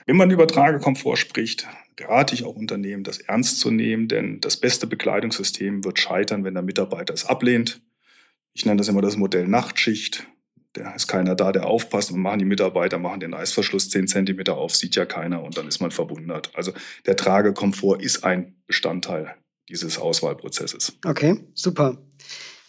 Wenn 0.05 0.17
man 0.17 0.31
über 0.31 0.47
Tragekomfort 0.47 1.17
spricht, 1.17 1.67
rate 1.99 2.33
ich 2.33 2.43
auch 2.43 2.55
Unternehmen, 2.55 3.03
das 3.03 3.19
ernst 3.19 3.59
zu 3.59 3.71
nehmen, 3.71 4.07
denn 4.07 4.41
das 4.41 4.57
beste 4.57 4.87
Bekleidungssystem 4.87 5.83
wird 5.83 5.99
scheitern, 5.99 6.43
wenn 6.43 6.53
der 6.53 6.63
Mitarbeiter 6.63 7.13
es 7.13 7.25
ablehnt. 7.25 7.81
Ich 8.53 8.65
nenne 8.65 8.77
das 8.77 8.87
immer 8.87 9.01
das 9.01 9.17
Modell 9.17 9.47
Nachtschicht. 9.47 10.27
Da 10.73 10.93
ist 10.93 11.07
keiner 11.07 11.35
da, 11.35 11.51
der 11.51 11.65
aufpasst. 11.65 12.11
Und 12.11 12.21
machen 12.21 12.39
die 12.39 12.45
Mitarbeiter, 12.45 12.97
machen 12.97 13.19
den 13.19 13.33
Eisverschluss 13.33 13.89
10 13.89 14.07
cm 14.07 14.47
auf, 14.49 14.75
sieht 14.75 14.95
ja 14.95 15.05
keiner 15.05 15.43
und 15.43 15.57
dann 15.57 15.67
ist 15.67 15.81
man 15.81 15.91
verwundert. 15.91 16.51
Also 16.53 16.71
der 17.05 17.17
Tragekomfort 17.17 18.01
ist 18.01 18.23
ein 18.23 18.55
Bestandteil 18.67 19.35
dieses 19.69 19.97
Auswahlprozesses. 19.97 20.97
Okay, 21.05 21.39
super. 21.53 21.97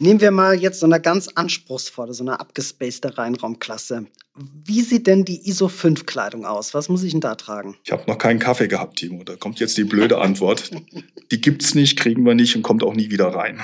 Nehmen 0.03 0.21
wir 0.21 0.33
mal 0.33 0.61
jetzt 0.61 0.81
so 0.81 0.87
eine 0.87 1.01
ganz 1.01 1.29
anspruchsvolle, 1.29 2.13
so 2.13 2.25
eine 2.25 2.41
abgespacede 2.41 3.17
Reinraumklasse. 3.17 4.09
Wie 4.35 4.81
sieht 4.81 5.07
denn 5.07 5.25
die 5.25 5.49
ISO 5.49 5.69
5 5.69 6.07
Kleidung 6.07 6.45
aus? 6.45 6.75
Was 6.75 6.89
muss 6.89 7.05
ich 7.05 7.13
denn 7.13 7.21
da 7.21 7.37
tragen? 7.37 7.77
Ich 7.85 7.93
habe 7.93 8.03
noch 8.09 8.19
keinen 8.19 8.41
Kaffee 8.41 8.67
gehabt, 8.67 8.97
Timo. 8.99 9.23
Da 9.23 9.37
kommt 9.37 9.61
jetzt 9.61 9.79
die 9.79 9.85
blöde 9.85 10.19
Antwort. 10.19 10.73
die 11.31 11.41
gibt's 11.41 11.77
nicht, 11.77 11.97
kriegen 11.97 12.27
wir 12.27 12.35
nicht 12.35 12.57
und 12.57 12.63
kommt 12.63 12.83
auch 12.83 12.95
nie 12.95 13.13
wieder 13.13 13.29
rein. 13.29 13.61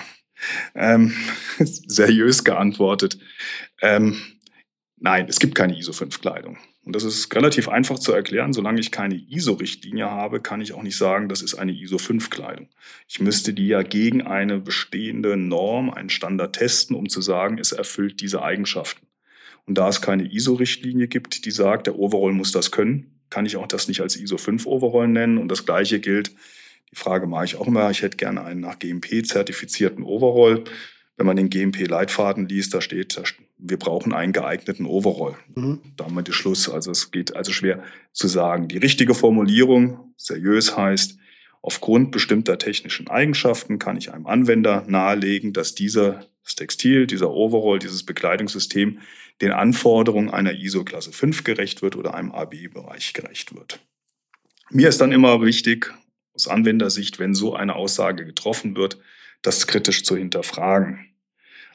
Ähm, 0.77 1.13
seriös 1.59 2.45
geantwortet. 2.45 3.19
Ähm, 3.83 4.23
nein, 4.97 5.27
es 5.29 5.41
gibt 5.41 5.57
keine 5.57 5.77
ISO 5.77 5.93
5 5.93 6.21
Kleidung. 6.21 6.57
Und 6.89 6.97
das 6.97 7.05
ist 7.05 7.35
relativ 7.35 7.69
einfach 7.69 7.99
zu 7.99 8.15
erklären. 8.15 8.55
Solange 8.55 8.81
ich 8.81 8.91
keine 8.91 9.15
ISO-Richtlinie 9.15 10.11
habe, 10.11 10.41
kann 10.41 10.63
ich 10.63 10.73
auch 10.73 10.83
nicht 10.83 10.97
sagen, 10.97 11.29
das 11.29 11.43
ist 11.43 11.55
eine 11.55 11.73
ISO 11.73 11.97
5-Kleidung. 11.97 12.71
Ich 13.07 13.21
müsste 13.21 13.53
die 13.53 13.69
ja 13.69 13.83
gegen 13.83 14.23
eine 14.23 14.59
bestehende 14.59 15.37
Norm, 15.37 15.91
einen 15.91 16.09
Standard 16.09 16.57
testen, 16.57 16.97
um 16.97 17.11
zu 17.11 17.21
sagen, 17.21 17.59
es 17.59 17.73
erfüllt 17.73 18.23
diese 18.23 18.41
Eigenschaften. 18.41 19.07
Und 19.67 19.77
da 19.77 19.87
es 19.91 20.01
keine 20.01 20.33
ISO-Richtlinie 20.33 21.09
gibt, 21.09 21.45
die 21.45 21.51
sagt, 21.51 21.89
der 21.89 21.99
Overall 21.99 22.33
muss 22.33 22.53
das 22.53 22.71
können, 22.71 23.21
kann 23.29 23.45
ich 23.45 23.59
auch 23.59 23.67
das 23.67 23.89
nicht 23.89 24.01
als 24.01 24.17
ISO 24.17 24.39
5 24.39 24.65
Overall 24.65 25.09
nennen. 25.09 25.37
Und 25.37 25.49
das 25.49 25.67
Gleiche 25.67 26.01
gilt, 26.01 26.31
die 26.91 26.97
Frage 26.97 27.27
mache 27.27 27.45
ich 27.45 27.57
auch 27.57 27.67
immer, 27.67 27.91
ich 27.91 28.01
hätte 28.01 28.17
gerne 28.17 28.43
einen 28.45 28.61
nach 28.61 28.79
GMP 28.79 29.27
zertifizierten 29.27 30.05
Overall. 30.05 30.65
Wenn 31.19 31.27
man 31.27 31.37
den 31.37 31.51
GMP-Leitfaden 31.51 32.49
liest, 32.49 32.73
da 32.73 32.81
steht, 32.81 33.21
wir 33.59 33.77
brauchen 33.77 34.13
einen 34.13 34.33
geeigneten 34.33 34.87
Overall. 34.87 35.37
Mhm. 35.55 35.81
Damit 35.97 36.29
ist 36.29 36.37
Schluss. 36.37 36.69
Also 36.69 36.91
es 36.91 37.11
geht 37.11 37.35
also 37.35 37.53
schwer 37.53 37.83
zu 38.13 38.29
sagen. 38.29 38.69
Die 38.69 38.79
richtige 38.79 39.15
Formulierung, 39.15 40.15
seriös 40.17 40.77
heißt, 40.77 41.19
aufgrund 41.61 42.13
bestimmter 42.13 42.59
technischen 42.59 43.09
Eigenschaften 43.09 43.79
kann 43.79 43.97
ich 43.97 44.13
einem 44.13 44.27
Anwender 44.27 44.85
nahelegen, 44.87 45.53
dass 45.53 45.75
dieser 45.75 46.27
das 46.45 46.55
Textil, 46.55 47.07
dieser 47.07 47.31
Overall, 47.31 47.79
dieses 47.79 48.05
Bekleidungssystem 48.05 49.01
den 49.43 49.53
Anforderungen 49.53 50.31
einer 50.31 50.55
ISO-Klasse 50.55 51.13
5 51.13 51.45
gerecht 51.45 51.83
wird 51.83 51.95
oder 51.95 52.15
einem 52.15 52.33
AB-Bereich 52.33 53.13
gerecht 53.13 53.55
wird. 53.55 53.81
Mir 54.71 54.89
ist 54.89 55.01
dann 55.01 55.13
immer 55.13 55.43
wichtig, 55.43 55.93
aus 56.35 56.49
Anwendersicht, 56.49 57.19
wenn 57.19 57.35
so 57.35 57.55
eine 57.55 57.77
Aussage 57.77 58.25
getroffen 58.25 58.77
wird, 58.77 58.99
das 59.43 59.67
kritisch 59.67 60.05
zu 60.05 60.17
hinterfragen. 60.17 61.08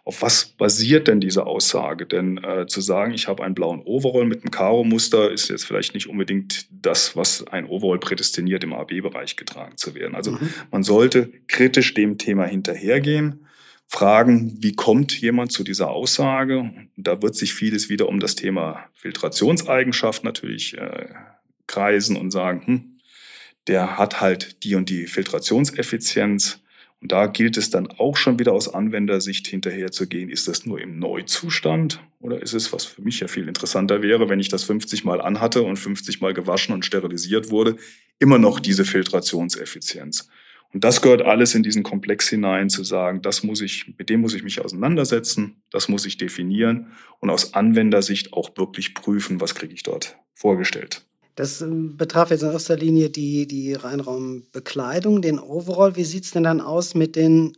Auf 0.05 0.22
was 0.22 0.45
basiert 0.45 1.07
denn 1.07 1.22
diese 1.22 1.45
Aussage? 1.45 2.05
Denn 2.05 2.38
äh, 2.43 2.67
zu 2.67 2.81
sagen, 2.81 3.13
ich 3.13 3.29
habe 3.29 3.43
einen 3.43 3.55
blauen 3.55 3.81
Overall 3.86 4.25
mit 4.25 4.41
einem 4.41 4.51
Karo-Muster, 4.51 5.31
ist 5.31 5.50
jetzt 5.50 5.65
vielleicht 5.65 5.93
nicht 5.93 6.07
unbedingt 6.07 6.67
das, 6.69 7.15
was 7.15 7.48
ein 7.48 7.65
Overall 7.67 8.00
prädestiniert, 8.00 8.65
im 8.65 8.74
AB-Bereich 8.74 9.38
getragen 9.38 9.77
zu 9.77 9.95
werden. 9.95 10.15
Also 10.15 10.31
mhm. 10.31 10.50
man 10.72 10.83
sollte 10.83 11.31
kritisch 11.48 11.93
dem 11.93 12.17
Thema 12.17 12.45
hinterhergehen, 12.45 13.48
fragen, 13.88 14.57
wie 14.60 14.74
kommt 14.74 15.22
jemand 15.22 15.53
zu 15.53 15.63
dieser 15.63 15.89
Aussage? 15.89 16.60
Und 16.60 16.89
da 16.98 17.22
wird 17.22 17.36
sich 17.36 17.53
vieles 17.53 17.88
wieder 17.89 18.10
um 18.10 18.19
das 18.19 18.36
Thema 18.36 18.89
Filtrationseigenschaft 18.95 20.25
natürlich 20.25 20.77
äh, 20.77 21.10
kreisen 21.67 22.17
und 22.17 22.31
sagen, 22.31 22.63
hm, 22.65 22.98
der 23.67 23.98
hat 23.98 24.19
halt 24.19 24.63
die 24.63 24.75
und 24.75 24.89
die 24.89 25.07
Filtrationseffizienz 25.07 26.62
und 27.03 27.12
da 27.12 27.27
gilt 27.27 27.57
es 27.57 27.69
dann 27.69 27.88
auch 27.98 28.15
schon 28.15 28.39
wieder 28.39 28.53
aus 28.53 28.74
Anwendersicht 28.74 29.45
hinterher 29.45 29.91
zu 29.91 30.07
gehen, 30.07 30.29
ist 30.29 30.48
das 30.48 30.65
nur 30.65 30.79
im 30.79 31.00
Neuzustand 31.00 32.00
oder 32.22 32.41
ist 32.41 32.53
es, 32.53 32.72
was 32.72 32.86
für 32.86 33.01
mich 33.01 33.19
ja 33.19 33.27
viel 33.27 33.50
interessanter 33.50 34.01
wäre, 34.01 34.29
wenn 34.29 34.39
ich 34.39 34.48
das 34.48 34.63
50 34.63 35.03
Mal 35.03 35.19
anhatte 35.19 35.63
und 35.63 35.75
50 35.75 36.22
Mal 36.22 36.33
gewaschen 36.33 36.74
und 36.74 36.86
sterilisiert 36.86 37.50
wurde, 37.50 37.75
immer 38.19 38.38
noch 38.39 38.62
diese 38.62 38.86
Filtrationseffizienz. 38.86 40.29
Und 40.72 40.86
das 40.86 41.01
gehört 41.01 41.24
alles 41.24 41.53
in 41.55 41.63
diesen 41.63 41.83
Komplex 41.83 42.29
hinein, 42.29 42.69
zu 42.69 42.86
sagen, 42.86 43.22
das 43.22 43.43
muss 43.43 43.60
ich, 43.60 43.93
mit 43.98 44.10
dem 44.10 44.22
muss 44.22 44.33
ich 44.33 44.43
mich 44.43 44.62
auseinandersetzen, 44.62 45.62
das 45.72 45.89
muss 45.89 46.05
ich 46.05 46.17
definieren 46.17 46.93
und 47.19 47.29
aus 47.29 47.53
Anwendersicht 47.53 48.31
auch 48.31 48.55
wirklich 48.55 48.93
prüfen, 48.93 49.41
was 49.41 49.55
kriege 49.55 49.74
ich 49.74 49.83
dort 49.83 50.15
vorgestellt. 50.33 51.02
Das 51.35 51.61
ähm, 51.61 51.97
betraf 51.97 52.29
jetzt 52.29 52.43
in 52.43 52.51
erster 52.51 52.77
Linie 52.77 53.09
die, 53.09 53.47
die 53.47 53.73
Reinraumbekleidung, 53.73 55.21
den 55.21 55.39
Overall. 55.39 55.95
Wie 55.95 56.03
sieht 56.03 56.25
es 56.25 56.31
denn 56.31 56.43
dann 56.43 56.61
aus 56.61 56.93
mit 56.93 57.15
den, 57.15 57.57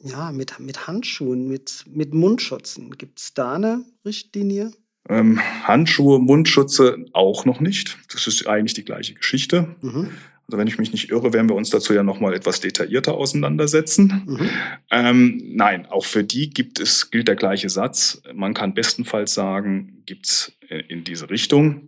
ja, 0.00 0.30
mit, 0.32 0.58
mit 0.60 0.86
Handschuhen, 0.86 1.48
mit, 1.48 1.84
mit 1.88 2.14
Mundschutzen? 2.14 2.96
Gibt 2.96 3.18
es 3.18 3.34
da 3.34 3.54
eine 3.54 3.84
Richtlinie? 4.04 4.72
Ähm, 5.08 5.40
Handschuhe, 5.64 6.18
Mundschutze 6.18 7.04
auch 7.12 7.44
noch 7.44 7.60
nicht. 7.60 7.98
Das 8.12 8.26
ist 8.26 8.46
eigentlich 8.46 8.74
die 8.74 8.84
gleiche 8.84 9.14
Geschichte. 9.14 9.74
Mhm. 9.80 10.10
Also 10.48 10.58
wenn 10.58 10.68
ich 10.68 10.78
mich 10.78 10.92
nicht 10.92 11.10
irre, 11.10 11.32
werden 11.32 11.48
wir 11.48 11.56
uns 11.56 11.70
dazu 11.70 11.92
ja 11.92 12.04
nochmal 12.04 12.32
etwas 12.32 12.60
detaillierter 12.60 13.14
auseinandersetzen. 13.14 14.22
Mhm. 14.26 14.50
Ähm, 14.92 15.42
nein, 15.54 15.86
auch 15.86 16.04
für 16.04 16.22
die 16.22 16.50
gibt 16.50 16.78
es, 16.78 17.10
gilt 17.10 17.26
der 17.26 17.34
gleiche 17.34 17.68
Satz. 17.68 18.22
Man 18.32 18.54
kann 18.54 18.72
bestenfalls 18.72 19.34
sagen, 19.34 20.02
gibt 20.06 20.26
es 20.26 20.52
in 20.88 21.02
diese 21.02 21.30
Richtung. 21.30 21.85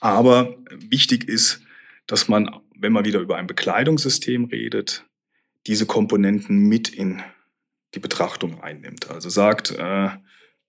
Aber 0.00 0.56
wichtig 0.70 1.28
ist, 1.28 1.62
dass 2.06 2.28
man, 2.28 2.50
wenn 2.76 2.92
man 2.92 3.04
wieder 3.04 3.20
über 3.20 3.36
ein 3.36 3.46
Bekleidungssystem 3.46 4.44
redet, 4.44 5.04
diese 5.66 5.86
Komponenten 5.86 6.68
mit 6.68 6.88
in 6.88 7.22
die 7.94 8.00
Betrachtung 8.00 8.62
einnimmt. 8.62 9.10
Also 9.10 9.28
sagt, 9.28 9.72
äh, 9.72 10.10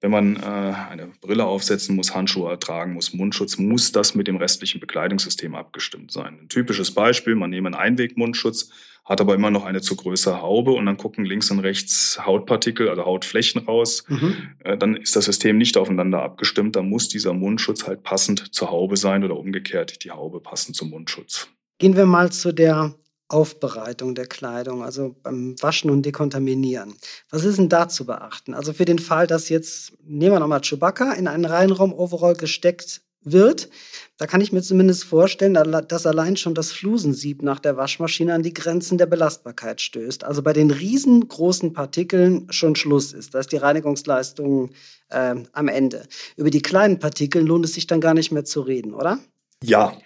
wenn 0.01 0.11
man 0.11 0.35
äh, 0.35 0.39
eine 0.39 1.11
Brille 1.21 1.45
aufsetzen 1.45 1.95
muss, 1.95 2.15
Handschuhe 2.15 2.57
tragen 2.57 2.93
muss, 2.93 3.13
Mundschutz, 3.13 3.57
muss 3.57 3.91
das 3.91 4.15
mit 4.15 4.27
dem 4.27 4.35
restlichen 4.35 4.79
Bekleidungssystem 4.79 5.53
abgestimmt 5.53 6.11
sein. 6.11 6.39
Ein 6.41 6.49
typisches 6.49 6.91
Beispiel, 6.91 7.35
man 7.35 7.51
nehme 7.51 7.67
einen 7.67 7.75
Einwegmundschutz, 7.75 8.71
hat 9.11 9.19
aber 9.19 9.35
immer 9.35 9.51
noch 9.51 9.65
eine 9.65 9.81
zu 9.81 9.97
größere 9.97 10.41
Haube 10.41 10.71
und 10.71 10.85
dann 10.85 10.95
gucken 10.95 11.25
links 11.25 11.51
und 11.51 11.59
rechts 11.59 12.17
Hautpartikel, 12.25 12.87
also 12.87 13.03
Hautflächen 13.03 13.65
raus. 13.65 14.05
Mhm. 14.07 14.35
Äh, 14.63 14.77
dann 14.77 14.95
ist 14.95 15.17
das 15.17 15.25
System 15.25 15.57
nicht 15.57 15.75
aufeinander 15.75 16.23
abgestimmt. 16.23 16.77
Da 16.77 16.81
muss 16.81 17.09
dieser 17.09 17.33
Mundschutz 17.33 17.85
halt 17.85 18.03
passend 18.03 18.55
zur 18.55 18.71
Haube 18.71 18.95
sein 18.95 19.25
oder 19.25 19.35
umgekehrt 19.35 20.05
die 20.05 20.11
Haube 20.11 20.39
passend 20.39 20.77
zum 20.77 20.91
Mundschutz. 20.91 21.49
Gehen 21.77 21.97
wir 21.97 22.05
mal 22.05 22.31
zu 22.31 22.53
der 22.53 22.95
Aufbereitung 23.27 24.15
der 24.15 24.27
Kleidung, 24.27 24.81
also 24.81 25.13
beim 25.21 25.61
Waschen 25.61 25.91
und 25.91 26.05
Dekontaminieren. 26.05 26.95
Was 27.29 27.43
ist 27.43 27.57
denn 27.57 27.67
da 27.67 27.89
zu 27.89 28.05
beachten? 28.05 28.53
Also 28.53 28.71
für 28.71 28.85
den 28.85 28.99
Fall, 28.99 29.27
dass 29.27 29.49
jetzt, 29.49 29.91
nehmen 30.05 30.35
wir 30.35 30.39
nochmal 30.39 30.61
Chewbacca, 30.61 31.11
in 31.13 31.27
einen 31.27 31.45
Reihenraum-Overall 31.45 32.35
gesteckt 32.35 33.01
wird, 33.23 33.69
da 34.17 34.27
kann 34.27 34.41
ich 34.41 34.51
mir 34.51 34.61
zumindest 34.61 35.03
vorstellen, 35.03 35.53
dass 35.87 36.05
allein 36.05 36.37
schon 36.37 36.55
das 36.55 36.71
Flusensieb 36.71 37.41
nach 37.41 37.59
der 37.59 37.77
Waschmaschine 37.77 38.33
an 38.33 38.43
die 38.43 38.53
Grenzen 38.53 38.97
der 38.97 39.05
Belastbarkeit 39.05 39.81
stößt. 39.81 40.23
Also 40.23 40.41
bei 40.43 40.53
den 40.53 40.71
riesengroßen 40.71 41.73
Partikeln 41.73 42.47
schon 42.51 42.75
Schluss 42.75 43.13
ist. 43.13 43.33
Da 43.33 43.39
ist 43.39 43.51
die 43.51 43.57
Reinigungsleistung 43.57 44.71
äh, 45.09 45.35
am 45.51 45.67
Ende. 45.67 46.07
Über 46.35 46.49
die 46.49 46.61
kleinen 46.61 46.99
Partikel 46.99 47.45
lohnt 47.45 47.65
es 47.65 47.73
sich 47.73 47.87
dann 47.87 48.01
gar 48.01 48.13
nicht 48.13 48.31
mehr 48.31 48.45
zu 48.45 48.61
reden, 48.61 48.93
oder? 48.93 49.19
Ja, 49.63 49.97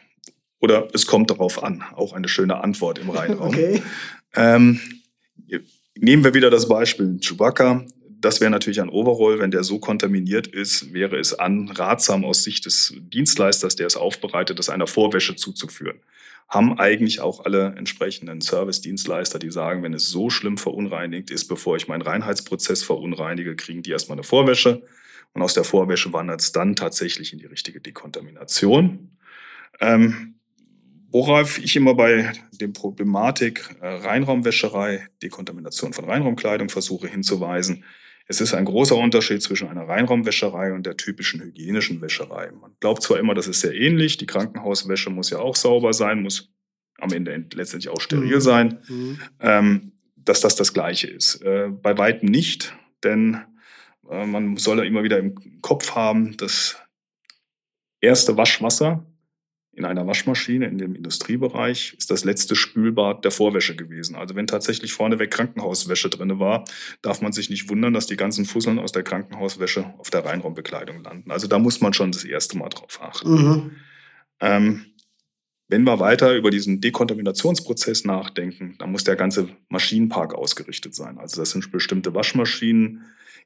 oder 0.59 0.87
es 0.93 1.05
kommt 1.05 1.29
darauf 1.29 1.63
an. 1.63 1.83
Auch 1.93 2.13
eine 2.13 2.27
schöne 2.27 2.63
Antwort 2.63 2.99
im 2.99 3.09
Reinraum. 3.09 3.45
Okay. 3.55 3.81
Ähm, 4.37 4.81
nehmen 5.97 6.23
wir 6.23 6.33
wieder 6.33 6.49
das 6.49 6.67
Beispiel 6.67 7.19
Chewbacca. 7.19 7.85
Das 8.21 8.41
wäre 8.41 8.51
natürlich 8.51 8.81
ein 8.81 8.89
Overall. 8.89 9.39
Wenn 9.39 9.51
der 9.51 9.63
so 9.63 9.79
kontaminiert 9.79 10.47
ist, 10.47 10.93
wäre 10.93 11.17
es 11.17 11.33
anratsam 11.33 12.25
aus 12.25 12.43
Sicht 12.43 12.65
des 12.65 12.93
Dienstleisters, 12.97 13.75
der 13.75 13.87
es 13.87 13.97
aufbereitet, 13.97 14.59
das 14.59 14.69
einer 14.69 14.87
Vorwäsche 14.87 15.35
zuzuführen. 15.35 15.99
Haben 16.47 16.79
eigentlich 16.79 17.21
auch 17.21 17.45
alle 17.45 17.73
entsprechenden 17.75 18.41
Service-Dienstleister, 18.41 19.39
die 19.39 19.51
sagen, 19.51 19.83
wenn 19.83 19.93
es 19.93 20.09
so 20.09 20.29
schlimm 20.29 20.57
verunreinigt 20.57 21.31
ist, 21.31 21.47
bevor 21.47 21.75
ich 21.75 21.87
meinen 21.87 22.03
Reinheitsprozess 22.03 22.83
verunreinige, 22.83 23.55
kriegen 23.55 23.83
die 23.83 23.91
erstmal 23.91 24.17
eine 24.17 24.23
Vorwäsche. 24.23 24.83
Und 25.33 25.41
aus 25.41 25.53
der 25.53 25.63
Vorwäsche 25.63 26.13
wandert 26.13 26.41
es 26.41 26.51
dann 26.51 26.75
tatsächlich 26.75 27.33
in 27.33 27.39
die 27.39 27.47
richtige 27.47 27.81
Dekontamination. 27.81 29.11
Ähm, 29.79 30.35
Worauf 31.17 31.59
ich 31.59 31.77
immer 31.77 31.93
bei 31.93 32.33
der 32.59 32.67
Problematik 32.67 33.69
äh, 33.79 33.87
Reinraumwäscherei, 33.87 35.07
Dekontamination 35.23 35.93
von 35.93 36.03
Reinraumkleidung 36.03 36.67
versuche 36.67 37.07
hinzuweisen, 37.07 37.85
es 38.27 38.41
ist 38.41 38.53
ein 38.53 38.65
großer 38.65 38.95
Unterschied 38.95 39.41
zwischen 39.41 39.67
einer 39.67 39.87
Reinraumwäscherei 39.87 40.73
und 40.73 40.85
der 40.85 40.97
typischen 40.97 41.41
hygienischen 41.41 42.01
Wäscherei. 42.01 42.51
Man 42.59 42.75
glaubt 42.79 43.03
zwar 43.03 43.19
immer, 43.19 43.35
das 43.35 43.47
ist 43.47 43.61
sehr 43.61 43.73
ähnlich, 43.73 44.17
die 44.17 44.25
Krankenhauswäsche 44.25 45.09
muss 45.09 45.29
ja 45.29 45.37
auch 45.37 45.55
sauber 45.55 45.93
sein, 45.93 46.23
muss 46.23 46.51
am 46.97 47.11
Ende 47.11 47.45
letztendlich 47.53 47.89
auch 47.89 48.01
steril 48.01 48.35
mhm. 48.35 48.41
sein, 48.41 48.79
mhm. 48.87 49.19
Ähm, 49.39 49.91
dass 50.15 50.41
das 50.41 50.55
das 50.55 50.73
Gleiche 50.73 51.07
ist. 51.07 51.41
Äh, 51.43 51.69
bei 51.69 51.97
weitem 51.97 52.29
nicht, 52.29 52.75
denn 53.03 53.41
äh, 54.09 54.25
man 54.25 54.57
soll 54.57 54.79
ja 54.79 54.83
immer 54.85 55.03
wieder 55.03 55.19
im 55.19 55.61
Kopf 55.61 55.93
haben, 55.95 56.35
dass 56.37 56.77
erste 58.01 58.37
Waschwasser 58.37 59.05
in 59.75 59.83
einer 59.83 60.07
Waschmaschine 60.07 60.67
in 60.67 60.77
dem 60.77 60.95
Industriebereich 60.95 61.95
ist 61.97 62.09
das 62.09 62.23
letzte 62.23 62.55
Spülbad 62.55 63.25
der 63.25 63.31
Vorwäsche 63.31 63.75
gewesen. 63.75 64.15
Also 64.15 64.35
wenn 64.35 64.47
tatsächlich 64.47 64.93
vorneweg 64.93 65.31
Krankenhauswäsche 65.31 66.09
drin 66.09 66.39
war, 66.39 66.63
darf 67.01 67.21
man 67.21 67.33
sich 67.33 67.49
nicht 67.49 67.69
wundern, 67.69 67.93
dass 67.93 68.07
die 68.07 68.15
ganzen 68.15 68.45
Fusseln 68.45 68.79
aus 68.79 68.93
der 68.93 69.03
Krankenhauswäsche 69.03 69.93
auf 69.97 70.09
der 70.09 70.23
Reinraumbekleidung 70.23 71.03
landen. 71.03 71.29
Also 71.29 71.47
da 71.47 71.59
muss 71.59 71.81
man 71.81 71.93
schon 71.93 72.13
das 72.13 72.23
erste 72.23 72.57
Mal 72.57 72.69
drauf 72.69 72.99
achten. 73.01 73.31
Mhm. 73.31 73.71
Ähm, 74.39 74.85
wenn 75.67 75.83
wir 75.83 75.99
weiter 75.99 76.35
über 76.35 76.51
diesen 76.51 76.79
Dekontaminationsprozess 76.79 78.05
nachdenken, 78.05 78.75
dann 78.77 78.91
muss 78.91 79.03
der 79.03 79.15
ganze 79.15 79.49
Maschinenpark 79.67 80.35
ausgerichtet 80.35 80.95
sein. 80.95 81.17
Also 81.17 81.41
das 81.41 81.51
sind 81.51 81.71
bestimmte 81.71 82.13
Waschmaschinen, 82.13 83.05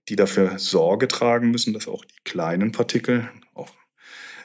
die 0.10 0.16
dafür 0.16 0.60
Sorge 0.60 1.08
tragen 1.08 1.50
müssen, 1.50 1.74
dass 1.74 1.88
auch 1.88 2.06
die 2.06 2.20
kleinen 2.24 2.72
Partikel, 2.72 3.30
auch 3.54 3.70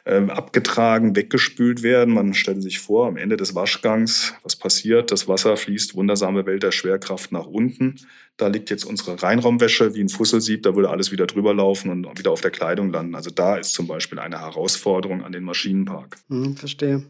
ähm, 0.07 0.31
abgetragen, 0.31 1.17
weggespült 1.17 1.83
werden. 1.83 2.15
Man 2.15 2.35
stellt 2.35 2.63
sich 2.63 2.79
vor, 2.79 3.07
am 3.07 3.17
Ende 3.17 3.37
des 3.37 3.55
Waschgangs, 3.55 4.35
was 4.43 4.57
passiert? 4.57 5.11
Das 5.11 5.29
Wasser 5.29 5.57
fließt 5.57 5.95
wundersame 5.95 6.45
Welt 6.47 6.63
der 6.63 6.73
Schwerkraft 6.73 7.33
nach 7.33 7.47
unten. 7.47 7.97
Da 8.37 8.49
liegt 8.49 8.69
jetzt 8.71 8.85
unsere 8.85 9.23
Reinraumwäsche 9.23 9.95
wie 9.95 10.03
ein 10.03 10.09
Fusselsieb, 10.09 10.63
da 10.63 10.75
würde 10.75 10.91
alles 10.91 11.11
wieder 11.13 11.27
drüber 11.27 11.55
laufen 11.55 11.91
und 11.91 12.19
wieder 12.19 12.33
auf 12.33 12.41
der 12.41 12.51
Kleidung 12.51 12.91
landen. 12.91 13.15
Also 13.15 13.31
da 13.31 13.57
ist 13.57 13.73
zum 13.73 13.87
Beispiel 13.87 14.19
eine 14.19 14.41
Herausforderung 14.41 15.23
an 15.25 15.33
den 15.33 15.45
Maschinenpark. 15.45 16.19
Hm, 16.29 16.57
verstehe. 16.57 17.03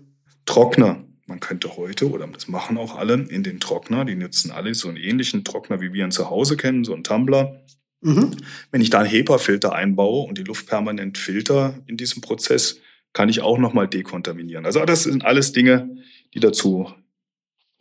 Trockner. 0.46 1.04
Man 1.26 1.40
könnte 1.40 1.78
heute, 1.78 2.10
oder 2.10 2.26
das 2.26 2.48
machen 2.48 2.76
auch 2.76 2.96
alle, 2.98 3.14
in 3.14 3.42
den 3.42 3.58
Trockner, 3.58 4.04
die 4.04 4.14
nutzen 4.14 4.50
alle 4.50 4.74
so 4.74 4.88
einen 4.88 4.98
ähnlichen 4.98 5.42
Trockner, 5.42 5.80
wie 5.80 5.94
wir 5.94 6.04
ihn 6.04 6.10
zu 6.10 6.28
Hause 6.28 6.58
kennen, 6.58 6.84
so 6.84 6.92
einen 6.92 7.02
Tumbler. 7.02 7.64
Mhm. 8.04 8.36
Wenn 8.70 8.82
ich 8.82 8.90
da 8.90 9.00
einen 9.00 9.08
HEPA-Filter 9.08 9.72
einbaue 9.74 10.26
und 10.26 10.36
die 10.36 10.44
Luft 10.44 10.66
permanent 10.66 11.16
filter 11.16 11.82
in 11.86 11.96
diesem 11.96 12.20
Prozess, 12.20 12.80
kann 13.14 13.30
ich 13.30 13.40
auch 13.40 13.58
nochmal 13.58 13.88
dekontaminieren. 13.88 14.66
Also 14.66 14.84
das 14.84 15.04
sind 15.04 15.24
alles 15.24 15.52
Dinge, 15.52 15.96
die 16.34 16.40
dazu 16.40 16.92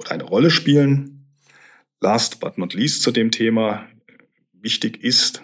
eine 0.08 0.24
Rolle 0.24 0.50
spielen. 0.50 1.28
Last 2.00 2.40
but 2.40 2.58
not 2.58 2.74
least 2.74 3.02
zu 3.02 3.12
dem 3.12 3.32
Thema. 3.32 3.88
Wichtig 4.52 5.04
ist, 5.04 5.42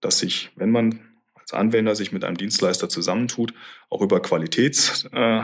dass 0.00 0.18
sich, 0.18 0.50
wenn 0.56 0.70
man 0.70 1.00
als 1.34 1.52
Anwender 1.52 1.94
sich 1.94 2.12
mit 2.12 2.24
einem 2.24 2.36
Dienstleister 2.36 2.88
zusammentut, 2.88 3.54
auch 3.88 4.00
über 4.02 4.20
Qualitäts 4.20 5.08
äh, 5.12 5.42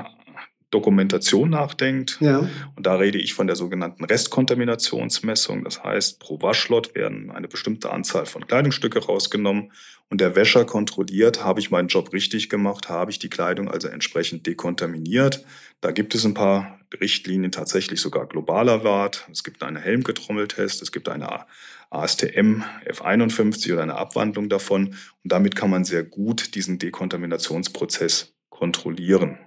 Dokumentation 0.75 1.51
nachdenkt. 1.51 2.19
Ja. 2.21 2.49
Und 2.77 2.87
da 2.87 2.97
rede 2.97 3.19
ich 3.19 3.35
von 3.35 3.47
der 3.47 3.57
sogenannten 3.57 4.05
Restkontaminationsmessung. 4.05 5.65
Das 5.65 5.83
heißt, 5.85 6.19
pro 6.19 6.43
Waschlot 6.43 6.95
werden 6.95 7.31
eine 7.31 7.49
bestimmte 7.49 7.91
Anzahl 7.91 8.27
von 8.27 8.47
Kleidungsstücke 8.47 9.07
rausgenommen 9.07 9.71
und 10.11 10.21
der 10.21 10.37
Wäscher 10.37 10.65
kontrolliert, 10.65 11.43
habe 11.43 11.61
ich 11.61 11.71
meinen 11.71 11.89
Job 11.89 12.13
richtig 12.13 12.49
gemacht, 12.49 12.89
habe 12.89 13.11
ich 13.11 13.19
die 13.19 13.31
Kleidung 13.31 13.71
also 13.71 13.89
entsprechend 13.89 14.47
dekontaminiert. 14.47 15.45
Da 15.81 15.93
gibt 15.93 16.15
es 16.15 16.25
ein 16.25 16.35
paar 16.35 16.79
Richtlinien 17.01 17.53
tatsächlich 17.53 18.01
sogar 18.01 18.27
globaler 18.27 18.85
Wert. 18.85 19.27
Es 19.33 19.45
gibt 19.45 19.63
einen 19.63 19.77
Helmgetrommeltest, 19.77 20.83
es 20.83 20.93
gibt 20.93 21.09
eine 21.09 21.47
ASTM 21.91 22.63
F51 22.87 23.73
oder 23.73 23.83
eine 23.83 23.97
Abwandlung 23.97 24.49
davon. 24.49 24.89
Und 24.89 25.33
damit 25.33 25.57
kann 25.57 25.71
man 25.71 25.85
sehr 25.85 26.05
gut 26.05 26.55
diesen 26.55 26.79
Dekontaminationsprozess 26.79 28.35
kontrollieren. 28.51 29.39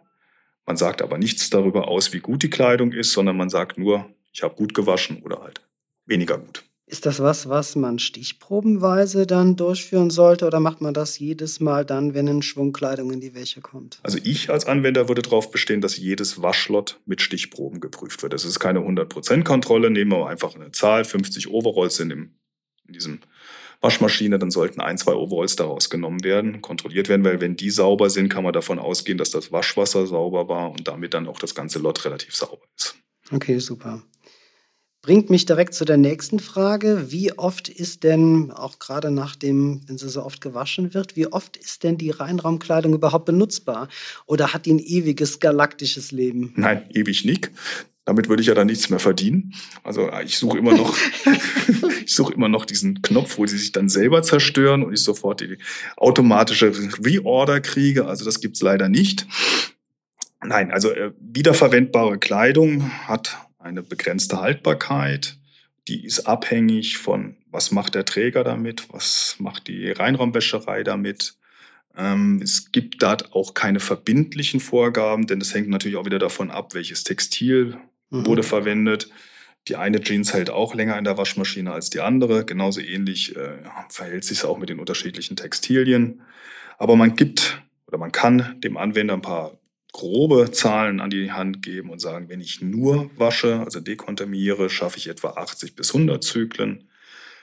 Man 0.67 0.77
sagt 0.77 1.01
aber 1.01 1.17
nichts 1.17 1.49
darüber 1.49 1.87
aus, 1.87 2.13
wie 2.13 2.19
gut 2.19 2.43
die 2.43 2.49
Kleidung 2.49 2.91
ist, 2.91 3.13
sondern 3.13 3.37
man 3.37 3.49
sagt 3.49 3.77
nur, 3.77 4.05
ich 4.33 4.43
habe 4.43 4.55
gut 4.55 4.73
gewaschen 4.73 5.23
oder 5.23 5.41
halt 5.41 5.61
weniger 6.05 6.37
gut. 6.37 6.65
Ist 6.89 7.05
das 7.05 7.19
was, 7.19 7.49
was 7.49 7.75
man 7.75 7.99
stichprobenweise 7.99 9.27
dann 9.27 9.57
durchführen 9.57 10.09
sollte 10.09 10.45
oder 10.45 10.59
macht 10.61 10.79
man 10.79 10.93
das 10.93 11.19
jedes 11.19 11.59
Mal 11.59 11.85
dann, 11.85 12.13
wenn 12.13 12.29
ein 12.29 12.41
Schwung 12.41 12.71
Kleidung 12.71 13.11
in 13.11 13.19
die 13.19 13.33
Wäsche 13.33 13.59
kommt? 13.59 13.99
Also 14.03 14.19
ich 14.23 14.49
als 14.49 14.65
Anwender 14.65 15.09
würde 15.09 15.21
darauf 15.21 15.51
bestehen, 15.51 15.81
dass 15.81 15.97
jedes 15.97 16.41
Waschlot 16.41 16.99
mit 17.05 17.21
Stichproben 17.21 17.81
geprüft 17.81 18.23
wird. 18.23 18.31
Das 18.31 18.45
ist 18.45 18.59
keine 18.59 18.79
100%-Kontrolle. 18.79 19.89
Nehmen 19.89 20.11
wir 20.11 20.27
einfach 20.27 20.55
eine 20.55 20.71
Zahl, 20.71 21.03
50 21.03 21.49
Overalls 21.49 21.95
sind 21.95 22.11
im, 22.11 22.35
in 22.87 22.93
diesem 22.93 23.19
Waschmaschine, 23.81 24.39
dann 24.39 24.51
sollten 24.51 24.81
ein, 24.81 24.97
zwei 24.97 25.13
Overalls 25.13 25.55
daraus 25.55 25.89
genommen 25.89 26.23
werden, 26.23 26.61
kontrolliert 26.61 27.09
werden, 27.09 27.23
weil 27.23 27.41
wenn 27.41 27.55
die 27.55 27.69
sauber 27.69 28.09
sind, 28.09 28.29
kann 28.29 28.43
man 28.43 28.53
davon 28.53 28.79
ausgehen, 28.79 29.17
dass 29.17 29.31
das 29.31 29.51
Waschwasser 29.51 30.07
sauber 30.07 30.47
war 30.49 30.71
und 30.71 30.87
damit 30.87 31.13
dann 31.13 31.27
auch 31.27 31.39
das 31.39 31.55
ganze 31.55 31.79
Lot 31.79 32.03
relativ 32.05 32.35
sauber 32.35 32.63
ist. 32.75 32.95
Okay, 33.31 33.59
super. 33.59 34.01
Bringt 35.01 35.29
mich 35.29 35.45
direkt 35.45 35.73
zu 35.73 35.85
der 35.85 35.95
nächsten 35.95 36.39
Frage. 36.39 37.11
Wie 37.11 37.31
oft 37.37 37.69
ist 37.69 38.03
denn, 38.03 38.51
auch 38.51 38.79
gerade 38.79 39.09
nach 39.09 39.35
dem, 39.35 39.81
wenn 39.87 39.97
sie 39.97 40.09
so 40.09 40.23
oft 40.23 40.41
gewaschen 40.41 40.93
wird, 40.93 41.15
wie 41.15 41.27
oft 41.27 41.55
ist 41.55 41.83
denn 41.83 41.97
die 41.97 42.09
Reinraumkleidung 42.09 42.93
überhaupt 42.93 43.25
benutzbar? 43.25 43.87
Oder 44.25 44.53
hat 44.53 44.65
die 44.65 44.73
ein 44.73 44.79
ewiges 44.79 45.39
galaktisches 45.39 46.11
Leben? 46.11 46.51
Nein, 46.57 46.89
ewig 46.93 47.23
nicht. 47.23 47.51
Damit 48.03 48.27
würde 48.27 48.41
ich 48.41 48.47
ja 48.47 48.53
dann 48.53 48.67
nichts 48.67 48.89
mehr 48.89 48.99
verdienen. 48.99 49.53
Also 49.83 50.09
ich 50.25 50.37
suche 50.37 50.57
immer 50.57 50.75
noch, 50.75 50.93
ich 52.07 52.15
suche 52.15 52.33
immer 52.33 52.47
noch 52.47 52.65
diesen 52.65 53.01
Knopf, 53.01 53.37
wo 53.37 53.45
sie 53.45 53.57
sich 53.57 53.73
dann 53.73 53.89
selber 53.89 54.23
zerstören 54.23 54.83
und 54.83 54.93
ich 54.93 55.01
sofort 55.01 55.41
die 55.41 55.57
automatische 55.97 56.71
Reorder 57.03 57.59
kriege. 57.59 58.05
Also 58.05 58.23
das 58.23 58.39
gibt's 58.39 58.61
leider 58.61 58.87
nicht. 58.87 59.27
Nein, 60.41 60.71
also 60.71 60.91
äh, 60.91 61.11
wiederverwendbare 61.19 62.17
Kleidung 62.17 62.89
hat 63.07 63.37
eine 63.59 63.83
begrenzte 63.83 64.39
Haltbarkeit. 64.39 65.37
Die 65.89 66.05
ist 66.05 66.21
abhängig 66.21 66.97
von, 66.97 67.35
was 67.51 67.71
macht 67.71 67.95
der 67.95 68.05
Träger 68.05 68.45
damit, 68.45 68.87
was 68.89 69.35
macht 69.39 69.67
die 69.67 69.91
Reinraumwäscherei 69.91 70.83
damit, 70.83 71.35
ähm, 71.97 72.39
es 72.41 72.71
gibt 72.71 73.01
da 73.01 73.17
auch 73.31 73.53
keine 73.53 73.79
verbindlichen 73.81 74.59
Vorgaben, 74.61 75.27
denn 75.27 75.41
es 75.41 75.53
hängt 75.53 75.67
natürlich 75.67 75.97
auch 75.97 76.05
wieder 76.05 76.19
davon 76.19 76.51
ab, 76.51 76.73
welches 76.73 77.03
Textil 77.03 77.77
mhm. 78.11 78.25
wurde 78.25 78.43
verwendet. 78.43 79.09
Die 79.67 79.75
eine 79.75 79.99
Jeans 80.01 80.33
hält 80.33 80.49
auch 80.49 80.73
länger 80.75 80.97
in 80.97 81.03
der 81.03 81.17
Waschmaschine 81.17 81.71
als 81.73 81.89
die 81.89 81.99
andere. 81.99 82.45
Genauso 82.45 82.79
ähnlich 82.79 83.35
äh, 83.35 83.57
verhält 83.89 84.23
sich 84.23 84.39
es 84.39 84.45
auch 84.45 84.57
mit 84.57 84.69
den 84.69 84.79
unterschiedlichen 84.79 85.35
Textilien. 85.35 86.21
Aber 86.77 86.95
man 86.95 87.15
gibt 87.15 87.61
oder 87.87 87.97
man 87.97 88.11
kann 88.11 88.59
dem 88.61 88.77
Anwender 88.77 89.13
ein 89.13 89.21
paar 89.21 89.57
grobe 89.91 90.51
Zahlen 90.51 90.99
an 90.99 91.09
die 91.09 91.31
Hand 91.31 91.61
geben 91.61 91.89
und 91.89 91.99
sagen, 91.99 92.29
wenn 92.29 92.41
ich 92.41 92.61
nur 92.61 93.09
wasche, 93.17 93.61
also 93.61 93.79
dekontaminiere, 93.79 94.69
schaffe 94.69 94.97
ich 94.97 95.07
etwa 95.07 95.29
80 95.31 95.75
bis 95.75 95.93
100 95.93 96.23
Zyklen. 96.23 96.89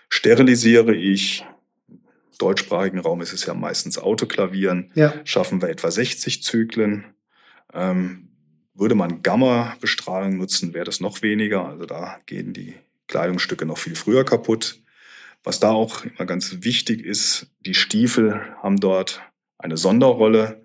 Sterilisiere 0.08 0.94
ich, 0.94 1.44
im 1.88 2.00
deutschsprachigen 2.38 2.98
Raum 2.98 3.22
ist 3.22 3.32
es 3.32 3.46
ja 3.46 3.54
meistens 3.54 3.98
Autoklavieren, 3.98 4.92
ja. 4.94 5.14
schaffen 5.24 5.62
wir 5.62 5.68
etwa 5.68 5.90
60 5.90 6.42
Zyklen. 6.42 7.04
Ähm, 7.72 8.28
würde 8.74 8.94
man 8.94 9.22
Gamma-Bestrahlung 9.22 10.36
nutzen, 10.36 10.74
wäre 10.74 10.84
das 10.84 11.00
noch 11.00 11.22
weniger. 11.22 11.66
Also 11.66 11.86
da 11.86 12.18
gehen 12.26 12.52
die 12.52 12.74
Kleidungsstücke 13.08 13.66
noch 13.66 13.78
viel 13.78 13.94
früher 13.94 14.24
kaputt. 14.24 14.80
Was 15.42 15.60
da 15.60 15.70
auch 15.70 16.04
immer 16.04 16.26
ganz 16.26 16.58
wichtig 16.60 17.04
ist, 17.04 17.48
die 17.60 17.74
Stiefel 17.74 18.40
haben 18.62 18.80
dort 18.80 19.22
eine 19.58 19.76
Sonderrolle. 19.76 20.62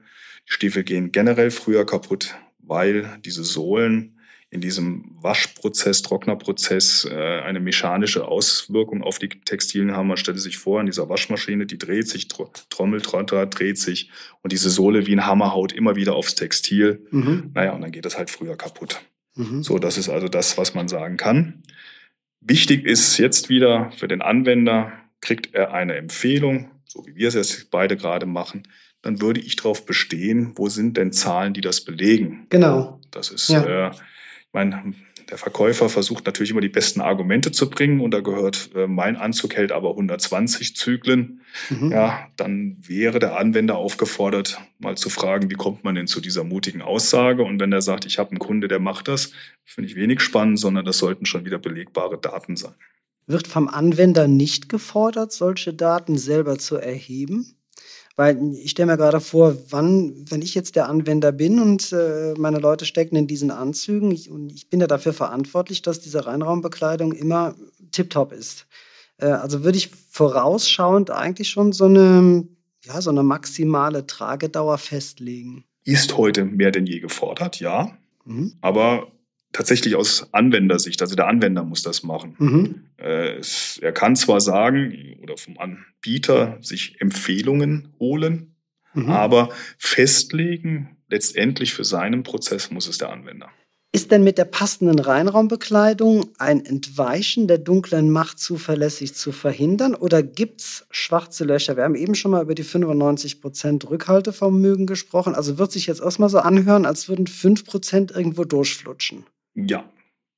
Die 0.47 0.53
Stiefel 0.53 0.83
gehen 0.83 1.11
generell 1.11 1.51
früher 1.51 1.85
kaputt, 1.85 2.35
weil 2.59 3.19
diese 3.23 3.43
Sohlen 3.43 4.18
in 4.51 4.61
diesem 4.61 5.15
Waschprozess, 5.21 6.01
Trocknerprozess 6.01 7.05
äh, 7.05 7.41
eine 7.41 7.59
mechanische 7.59 8.27
Auswirkung 8.27 9.03
auf 9.03 9.19
die 9.19 9.29
Textilien 9.29 9.95
haben. 9.95 10.07
Man 10.07 10.17
stellt 10.17 10.39
sich 10.39 10.57
vor, 10.57 10.79
in 10.79 10.87
dieser 10.87 11.07
Waschmaschine, 11.07 11.67
die 11.67 11.77
dreht 11.77 12.07
sich, 12.07 12.27
Trommeltrotter 12.27 13.45
dreht 13.45 13.77
sich 13.77 14.09
und 14.41 14.51
diese 14.51 14.71
Sohle 14.71 15.05
wie 15.05 15.15
ein 15.15 15.25
Hammer 15.25 15.53
haut 15.53 15.71
immer 15.71 15.95
wieder 15.95 16.15
aufs 16.15 16.33
Textil. 16.33 17.05
Mhm. 17.11 17.51
Naja, 17.53 17.73
und 17.73 17.81
dann 17.81 17.91
geht 17.91 18.07
es 18.07 18.17
halt 18.17 18.31
früher 18.31 18.57
kaputt. 18.57 19.01
Mhm. 19.35 19.61
So, 19.61 19.77
das 19.77 19.97
ist 19.97 20.09
also 20.09 20.27
das, 20.27 20.57
was 20.57 20.73
man 20.73 20.87
sagen 20.87 21.17
kann. 21.17 21.63
Wichtig 22.41 22.85
ist 22.85 23.17
jetzt 23.17 23.49
wieder 23.49 23.91
für 23.91 24.07
den 24.07 24.21
Anwender, 24.21 24.93
kriegt 25.21 25.53
er 25.53 25.73
eine 25.73 25.95
Empfehlung, 25.95 26.71
so 26.85 27.05
wie 27.05 27.15
wir 27.15 27.27
es 27.27 27.35
jetzt 27.35 27.69
beide 27.69 27.97
gerade 27.97 28.25
machen, 28.25 28.63
dann 29.01 29.21
würde 29.21 29.39
ich 29.39 29.55
darauf 29.55 29.85
bestehen, 29.85 30.53
wo 30.55 30.69
sind 30.69 30.97
denn 30.97 31.11
Zahlen, 31.11 31.53
die 31.53 31.61
das 31.61 31.81
belegen? 31.81 32.47
Genau. 32.49 32.99
Das 33.11 33.29
ist 33.29 33.49
ja. 33.49 33.89
äh, 33.89 33.91
meine, 34.53 34.93
der 35.29 35.37
Verkäufer 35.37 35.89
versucht 35.89 36.25
natürlich 36.25 36.51
immer 36.51 36.61
die 36.61 36.69
besten 36.69 37.01
Argumente 37.01 37.51
zu 37.51 37.69
bringen 37.69 37.99
und 37.99 38.11
da 38.11 38.21
gehört, 38.21 38.71
äh, 38.75 38.87
mein 38.87 39.15
Anzug 39.15 39.55
hält 39.55 39.71
aber 39.71 39.91
120 39.91 40.75
Zyklen. 40.75 41.41
Mhm. 41.69 41.91
Ja, 41.91 42.27
dann 42.35 42.77
wäre 42.81 43.19
der 43.19 43.37
Anwender 43.37 43.77
aufgefordert, 43.77 44.59
mal 44.79 44.97
zu 44.97 45.09
fragen, 45.09 45.51
wie 45.51 45.55
kommt 45.55 45.83
man 45.83 45.95
denn 45.95 46.07
zu 46.07 46.19
dieser 46.19 46.43
mutigen 46.43 46.81
Aussage? 46.81 47.43
Und 47.43 47.59
wenn 47.59 47.71
er 47.71 47.81
sagt, 47.81 48.05
ich 48.05 48.17
habe 48.17 48.31
einen 48.31 48.39
Kunde, 48.39 48.67
der 48.67 48.79
macht 48.79 49.07
das, 49.07 49.31
finde 49.65 49.89
ich 49.89 49.95
wenig 49.95 50.21
spannend, 50.21 50.59
sondern 50.59 50.85
das 50.85 50.97
sollten 50.97 51.25
schon 51.25 51.45
wieder 51.45 51.59
belegbare 51.59 52.17
Daten 52.17 52.55
sein. 52.55 52.73
Wird 53.27 53.47
vom 53.47 53.67
Anwender 53.67 54.27
nicht 54.27 54.69
gefordert, 54.69 55.31
solche 55.31 55.73
Daten 55.75 56.17
selber 56.17 56.57
zu 56.57 56.77
erheben? 56.77 57.58
Weil 58.19 58.53
ich 58.53 58.71
stelle 58.71 58.87
mir 58.87 58.97
gerade 58.97 59.21
vor, 59.21 59.55
wann, 59.69 60.25
wenn 60.29 60.41
ich 60.41 60.53
jetzt 60.53 60.75
der 60.75 60.89
Anwender 60.89 61.31
bin 61.31 61.57
und 61.57 61.93
äh, 61.93 62.33
meine 62.37 62.59
Leute 62.59 62.83
stecken 62.83 63.15
in 63.15 63.27
diesen 63.27 63.49
Anzügen 63.49 64.11
ich, 64.11 64.29
und 64.29 64.51
ich 64.51 64.69
bin 64.69 64.81
ja 64.81 64.87
dafür 64.87 65.13
verantwortlich, 65.13 65.83
dass 65.83 66.01
diese 66.01 66.25
Reinraumbekleidung 66.25 67.13
immer 67.13 67.55
tiptop 67.93 68.33
ist. 68.33 68.67
Äh, 69.19 69.27
also 69.27 69.63
würde 69.63 69.77
ich 69.77 69.89
vorausschauend 70.09 71.11
eigentlich 71.11 71.47
schon 71.47 71.71
so 71.71 71.85
eine, 71.85 72.45
ja, 72.83 72.99
so 72.99 73.09
eine 73.09 73.23
maximale 73.23 74.05
Tragedauer 74.05 74.79
festlegen. 74.79 75.63
ist 75.85 76.17
heute 76.17 76.43
mehr 76.43 76.71
denn 76.71 76.87
je 76.87 76.99
gefordert, 76.99 77.61
ja. 77.61 77.97
Mhm. 78.25 78.51
Aber 78.59 79.13
tatsächlich 79.51 79.95
aus 79.95 80.27
Anwendersicht, 80.33 81.01
also 81.01 81.15
der 81.15 81.27
Anwender 81.27 81.63
muss 81.63 81.81
das 81.83 82.03
machen. 82.03 82.35
Mhm. 82.37 82.83
Äh, 82.97 83.41
er 83.81 83.91
kann 83.91 84.15
zwar 84.15 84.41
sagen 84.41 85.17
oder 85.21 85.37
vom 85.37 85.57
Anbieter 85.57 86.57
sich 86.61 86.99
Empfehlungen 86.99 87.93
holen, 87.99 88.55
mhm. 88.93 89.09
aber 89.09 89.49
festlegen, 89.77 90.97
letztendlich 91.09 91.73
für 91.73 91.83
seinen 91.83 92.23
Prozess 92.23 92.71
muss 92.71 92.87
es 92.87 92.97
der 92.97 93.09
Anwender. 93.09 93.49
Ist 93.91 94.11
denn 94.11 94.23
mit 94.23 94.37
der 94.37 94.45
passenden 94.45 94.99
Reinraumbekleidung 94.99 96.29
ein 96.37 96.63
Entweichen 96.63 97.47
der 97.47 97.57
dunklen 97.57 98.11
Macht 98.11 98.37
zuverlässig 98.37 99.15
zu 99.15 99.31
verhindern 99.31 99.95
oder 99.95 100.21
gibt 100.21 100.61
es 100.61 100.85
schwarze 100.91 101.43
Löcher? 101.43 101.75
Wir 101.75 101.85
haben 101.85 101.95
eben 101.95 102.13
schon 102.13 102.29
mal 102.29 102.43
über 102.43 102.53
die 102.53 102.63
95% 102.63 103.89
Rückhaltevermögen 103.89 104.85
gesprochen. 104.85 105.33
Also 105.33 105.57
wird 105.57 105.71
sich 105.71 105.87
jetzt 105.87 106.01
erstmal 106.01 106.29
so 106.29 106.37
anhören, 106.37 106.85
als 106.85 107.09
würden 107.09 107.25
5% 107.25 108.13
irgendwo 108.13 108.43
durchflutschen. 108.43 109.25
Ja, 109.55 109.89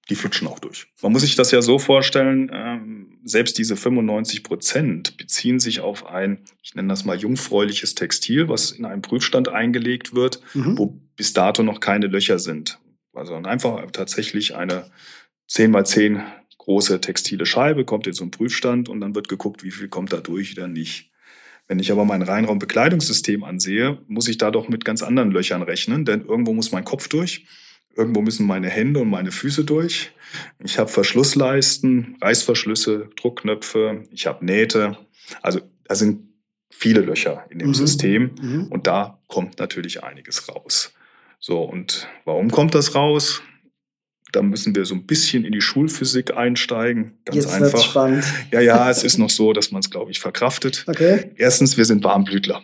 die 0.10 0.16
flutschen 0.16 0.48
auch 0.48 0.60
durch. 0.60 0.88
Man 1.02 1.12
muss 1.12 1.22
sich 1.22 1.36
das 1.36 1.52
ja 1.52 1.62
so 1.62 1.80
vorstellen, 1.80 2.52
ähm, 2.54 3.20
selbst 3.24 3.58
diese 3.58 3.76
95 3.76 4.44
Prozent 4.44 5.18
beziehen 5.18 5.60
sich 5.60 5.80
auf 5.80 6.08
ein, 6.08 6.40
ich 6.64 6.76
nenne 6.76 6.90
das 6.90 7.06
mal 7.06 7.18
jungfräuliches 7.18 7.96
Textil, 7.96 8.50
was 8.50 8.72
in 8.72 8.86
einem 8.86 9.02
Prüfstand 9.02 9.48
eingelegt 9.50 10.14
wird, 10.14 10.42
mhm. 10.54 10.78
wo 10.78 11.00
bis 11.16 11.34
dato 11.34 11.64
noch 11.64 11.80
keine 11.80 12.08
Löcher 12.08 12.40
sind. 12.40 12.80
Also 13.14 13.36
einfach 13.36 13.90
tatsächlich 13.92 14.56
eine 14.56 14.86
10 15.48 15.72
mal 15.72 15.86
10 15.86 16.22
große 16.58 17.02
textile 17.02 17.46
Scheibe 17.46 17.86
kommt 17.86 18.06
in 18.06 18.14
so 18.14 18.24
einen 18.24 18.32
Prüfstand 18.32 18.90
und 18.90 19.02
dann 19.02 19.16
wird 19.16 19.30
geguckt, 19.30 19.64
wie 19.64 19.72
viel 19.72 19.88
kommt 19.88 20.14
da 20.14 20.18
durch 20.18 20.58
oder 20.58 20.68
nicht. 20.68 21.10
Wenn 21.68 21.80
ich 21.80 21.92
aber 21.92 22.06
mein 22.06 22.22
Reinraumbekleidungssystem 22.22 23.44
ansehe, 23.44 23.98
muss 24.08 24.28
ich 24.28 24.38
da 24.38 24.52
doch 24.52 24.68
mit 24.68 24.84
ganz 24.84 25.04
anderen 25.04 25.32
Löchern 25.32 25.62
rechnen, 25.62 26.06
denn 26.06 26.26
irgendwo 26.26 26.54
muss 26.54 26.72
mein 26.72 26.84
Kopf 26.84 27.08
durch 27.08 27.46
Irgendwo 27.96 28.22
müssen 28.22 28.48
meine 28.48 28.70
Hände 28.70 29.00
und 29.02 29.10
meine 29.10 29.32
Füße 29.32 29.66
durch. 29.66 30.12
Ich 30.64 30.80
habe 30.80 30.90
Verschlussleisten, 30.90 32.18
Reißverschlüsse, 32.22 33.10
Druckknöpfe, 33.16 34.04
ich 34.12 34.28
habe 34.28 34.46
Nähte. 34.46 34.98
Also 35.42 35.62
da 35.84 35.96
sind 35.96 36.24
viele 36.70 37.02
Löcher 37.02 37.46
in 37.50 37.60
dem 37.60 37.70
mhm. 37.70 37.74
System 37.74 38.32
mhm. 38.42 38.68
und 38.68 38.88
da 38.88 39.20
kommt 39.28 39.60
natürlich 39.60 40.04
einiges 40.04 40.48
raus. 40.50 40.94
So, 41.40 41.62
und 41.62 42.08
warum 42.26 42.52
kommt 42.52 42.76
das 42.76 42.96
raus? 42.96 43.42
Da 44.32 44.42
müssen 44.42 44.76
wir 44.76 44.86
so 44.86 44.96
ein 44.96 45.06
bisschen 45.06 45.44
in 45.44 45.52
die 45.52 45.62
Schulphysik 45.62 46.38
einsteigen. 46.38 47.20
Ganz 47.26 47.36
Jetzt 47.36 47.54
einfach. 47.54 47.84
Spannend. 47.84 48.24
Ja, 48.52 48.62
ja, 48.62 48.90
es 48.90 49.04
ist 49.04 49.18
noch 49.18 49.30
so, 49.30 49.52
dass 49.52 49.72
man 49.72 49.82
es, 49.82 49.90
glaube 49.90 50.12
ich, 50.12 50.20
verkraftet. 50.20 50.86
Okay. 50.88 51.32
Erstens, 51.36 51.76
wir 51.78 51.84
sind 51.84 52.04
Warmblütler. 52.04 52.64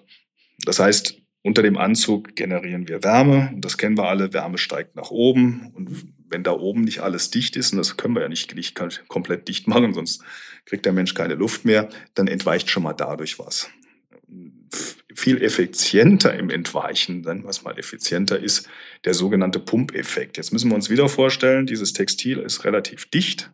Das 0.63 0.80
heißt, 0.80 1.18
unter 1.48 1.64
dem 1.64 1.78
Anzug 1.78 2.36
generieren 2.36 2.90
wir 2.90 3.06
Wärme 3.06 3.52
und 3.54 3.64
das 3.64 3.78
kennen 3.78 3.98
wir 3.98 4.10
alle. 4.10 4.34
Wärme 4.34 4.58
steigt 4.58 4.98
nach 4.98 5.12
oben 5.12 5.72
und 5.74 5.90
wenn 6.28 6.44
da 6.44 6.52
oben 6.52 6.82
nicht 6.82 7.00
alles 7.00 7.32
dicht 7.32 7.56
ist, 7.56 7.72
und 7.72 7.78
das 7.78 7.96
können 7.96 8.16
wir 8.16 8.22
ja 8.22 8.28
nicht, 8.28 8.54
nicht 8.54 8.78
komplett 9.08 9.48
dicht 9.48 9.66
machen, 9.66 9.94
sonst 9.94 10.22
kriegt 10.66 10.86
der 10.86 10.92
Mensch 10.92 11.14
keine 11.14 11.36
Luft 11.36 11.64
mehr, 11.64 11.88
dann 12.16 12.28
entweicht 12.28 12.70
schon 12.70 12.84
mal 12.84 12.92
dadurch 12.92 13.40
was. 13.40 13.70
Viel 15.16 15.42
effizienter 15.42 16.38
im 16.38 16.50
Entweichen, 16.50 17.24
dann 17.24 17.46
was 17.46 17.64
mal 17.64 17.80
effizienter 17.80 18.38
ist, 18.38 18.68
der 19.06 19.14
sogenannte 19.14 19.60
Pumpeffekt. 19.60 20.36
Jetzt 20.36 20.52
müssen 20.52 20.70
wir 20.70 20.76
uns 20.76 20.90
wieder 20.90 21.08
vorstellen, 21.08 21.66
dieses 21.66 21.94
Textil 21.94 22.40
ist 22.40 22.66
relativ 22.66 23.06
dicht, 23.06 23.52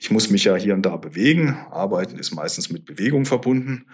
ich 0.00 0.10
muss 0.10 0.30
mich 0.30 0.44
ja 0.44 0.56
hier 0.56 0.72
und 0.72 0.80
da 0.82 0.96
bewegen. 0.96 1.58
Arbeiten 1.70 2.18
ist 2.18 2.30
meistens 2.30 2.70
mit 2.70 2.86
Bewegung 2.86 3.26
verbunden. 3.26 3.84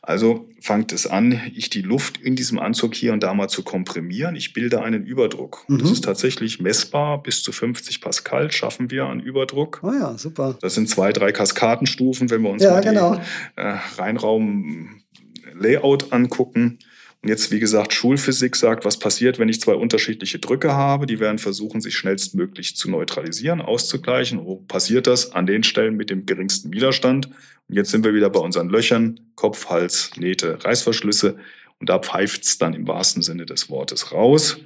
Also 0.00 0.48
fängt 0.60 0.92
es 0.92 1.08
an, 1.08 1.40
ich 1.56 1.70
die 1.70 1.82
Luft 1.82 2.18
in 2.18 2.36
diesem 2.36 2.60
Anzug 2.60 2.94
hier 2.94 3.12
und 3.12 3.24
da 3.24 3.34
mal 3.34 3.48
zu 3.48 3.64
komprimieren. 3.64 4.36
Ich 4.36 4.52
bilde 4.52 4.80
einen 4.82 5.04
Überdruck. 5.04 5.64
Mhm. 5.66 5.78
Das 5.78 5.90
ist 5.90 6.04
tatsächlich 6.04 6.60
messbar. 6.60 7.20
Bis 7.20 7.42
zu 7.42 7.50
50 7.50 8.00
Pascal 8.00 8.52
schaffen 8.52 8.92
wir 8.92 9.06
an 9.06 9.18
Überdruck. 9.18 9.80
Oh 9.82 9.90
ja, 9.90 10.16
super. 10.16 10.56
Das 10.60 10.74
sind 10.74 10.88
zwei, 10.88 11.12
drei 11.12 11.32
Kaskadenstufen, 11.32 12.30
wenn 12.30 12.42
wir 12.42 12.50
uns 12.50 12.62
ja, 12.62 12.70
mal 12.70 12.82
genau. 12.82 13.16
die 13.16 13.60
äh, 13.60 13.76
Reinraum-Layout 13.98 16.12
angucken. 16.12 16.78
Und 17.26 17.30
jetzt, 17.30 17.50
wie 17.50 17.58
gesagt, 17.58 17.92
Schulphysik 17.92 18.54
sagt, 18.54 18.84
was 18.84 19.00
passiert, 19.00 19.40
wenn 19.40 19.48
ich 19.48 19.60
zwei 19.60 19.74
unterschiedliche 19.74 20.38
Drücke 20.38 20.74
habe. 20.74 21.06
Die 21.06 21.18
werden 21.18 21.40
versuchen, 21.40 21.80
sich 21.80 21.96
schnellstmöglich 21.96 22.76
zu 22.76 22.88
neutralisieren, 22.88 23.60
auszugleichen. 23.60 24.44
Wo 24.44 24.58
passiert 24.58 25.08
das? 25.08 25.32
An 25.32 25.44
den 25.44 25.64
Stellen 25.64 25.96
mit 25.96 26.08
dem 26.08 26.24
geringsten 26.24 26.72
Widerstand. 26.72 27.26
Und 27.68 27.74
jetzt 27.74 27.90
sind 27.90 28.04
wir 28.04 28.14
wieder 28.14 28.30
bei 28.30 28.38
unseren 28.38 28.68
Löchern, 28.68 29.18
Kopf, 29.34 29.68
Hals, 29.68 30.12
Nähte, 30.16 30.64
Reißverschlüsse. 30.64 31.36
Und 31.80 31.90
da 31.90 31.98
pfeift 31.98 32.44
es 32.44 32.58
dann 32.58 32.74
im 32.74 32.86
wahrsten 32.86 33.22
Sinne 33.22 33.44
des 33.44 33.68
Wortes 33.70 34.12
raus. 34.12 34.58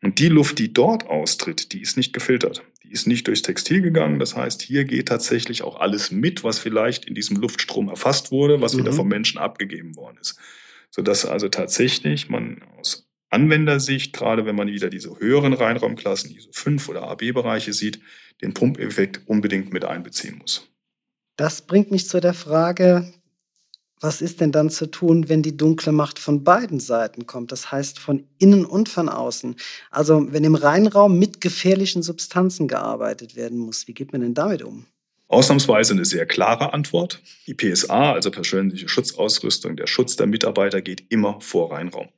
Und 0.00 0.20
die 0.20 0.28
Luft, 0.28 0.60
die 0.60 0.72
dort 0.72 1.08
austritt, 1.08 1.72
die 1.72 1.82
ist 1.82 1.96
nicht 1.96 2.12
gefiltert. 2.12 2.62
Die 2.84 2.92
ist 2.92 3.08
nicht 3.08 3.26
durchs 3.26 3.42
Textil 3.42 3.82
gegangen. 3.82 4.20
Das 4.20 4.36
heißt, 4.36 4.62
hier 4.62 4.84
geht 4.84 5.08
tatsächlich 5.08 5.64
auch 5.64 5.80
alles 5.80 6.12
mit, 6.12 6.44
was 6.44 6.60
vielleicht 6.60 7.06
in 7.06 7.16
diesem 7.16 7.38
Luftstrom 7.38 7.88
erfasst 7.88 8.30
wurde, 8.30 8.60
was 8.60 8.74
mhm. 8.74 8.78
wieder 8.78 8.92
vom 8.92 9.08
Menschen 9.08 9.38
abgegeben 9.38 9.96
worden 9.96 10.18
ist 10.20 10.38
sodass 10.94 11.26
also 11.26 11.48
tatsächlich 11.48 12.28
man 12.28 12.62
aus 12.78 13.08
Anwendersicht, 13.28 14.12
gerade 14.12 14.46
wenn 14.46 14.54
man 14.54 14.68
wieder 14.68 14.90
diese 14.90 15.18
höheren 15.18 15.52
Reinraumklassen, 15.52 16.32
diese 16.32 16.52
5 16.52 16.88
oder 16.88 17.02
AB-Bereiche 17.08 17.72
sieht, 17.72 17.98
den 18.42 18.54
Pumpeffekt 18.54 19.22
unbedingt 19.26 19.72
mit 19.72 19.84
einbeziehen 19.84 20.38
muss. 20.38 20.68
Das 21.36 21.62
bringt 21.62 21.90
mich 21.90 22.08
zu 22.08 22.20
der 22.20 22.32
Frage, 22.32 23.12
was 24.00 24.22
ist 24.22 24.40
denn 24.40 24.52
dann 24.52 24.70
zu 24.70 24.86
tun, 24.86 25.28
wenn 25.28 25.42
die 25.42 25.56
dunkle 25.56 25.90
Macht 25.90 26.20
von 26.20 26.44
beiden 26.44 26.78
Seiten 26.78 27.26
kommt? 27.26 27.50
Das 27.50 27.72
heißt 27.72 27.98
von 27.98 28.28
innen 28.38 28.64
und 28.64 28.88
von 28.88 29.08
außen. 29.08 29.56
Also 29.90 30.32
wenn 30.32 30.44
im 30.44 30.54
Reinraum 30.54 31.18
mit 31.18 31.40
gefährlichen 31.40 32.04
Substanzen 32.04 32.68
gearbeitet 32.68 33.34
werden 33.34 33.58
muss, 33.58 33.88
wie 33.88 33.94
geht 33.94 34.12
man 34.12 34.20
denn 34.20 34.34
damit 34.34 34.62
um? 34.62 34.86
Ausnahmsweise 35.34 35.92
eine 35.92 36.04
sehr 36.04 36.26
klare 36.26 36.72
Antwort. 36.72 37.20
Die 37.46 37.54
PSA, 37.54 38.12
also 38.12 38.30
persönliche 38.30 38.88
Schutzausrüstung, 38.88 39.76
der 39.76 39.86
Schutz 39.88 40.16
der 40.16 40.26
Mitarbeiter 40.26 40.80
geht 40.80 41.04
immer 41.08 41.40
vor 41.40 41.72
Reinraum. 41.72 42.08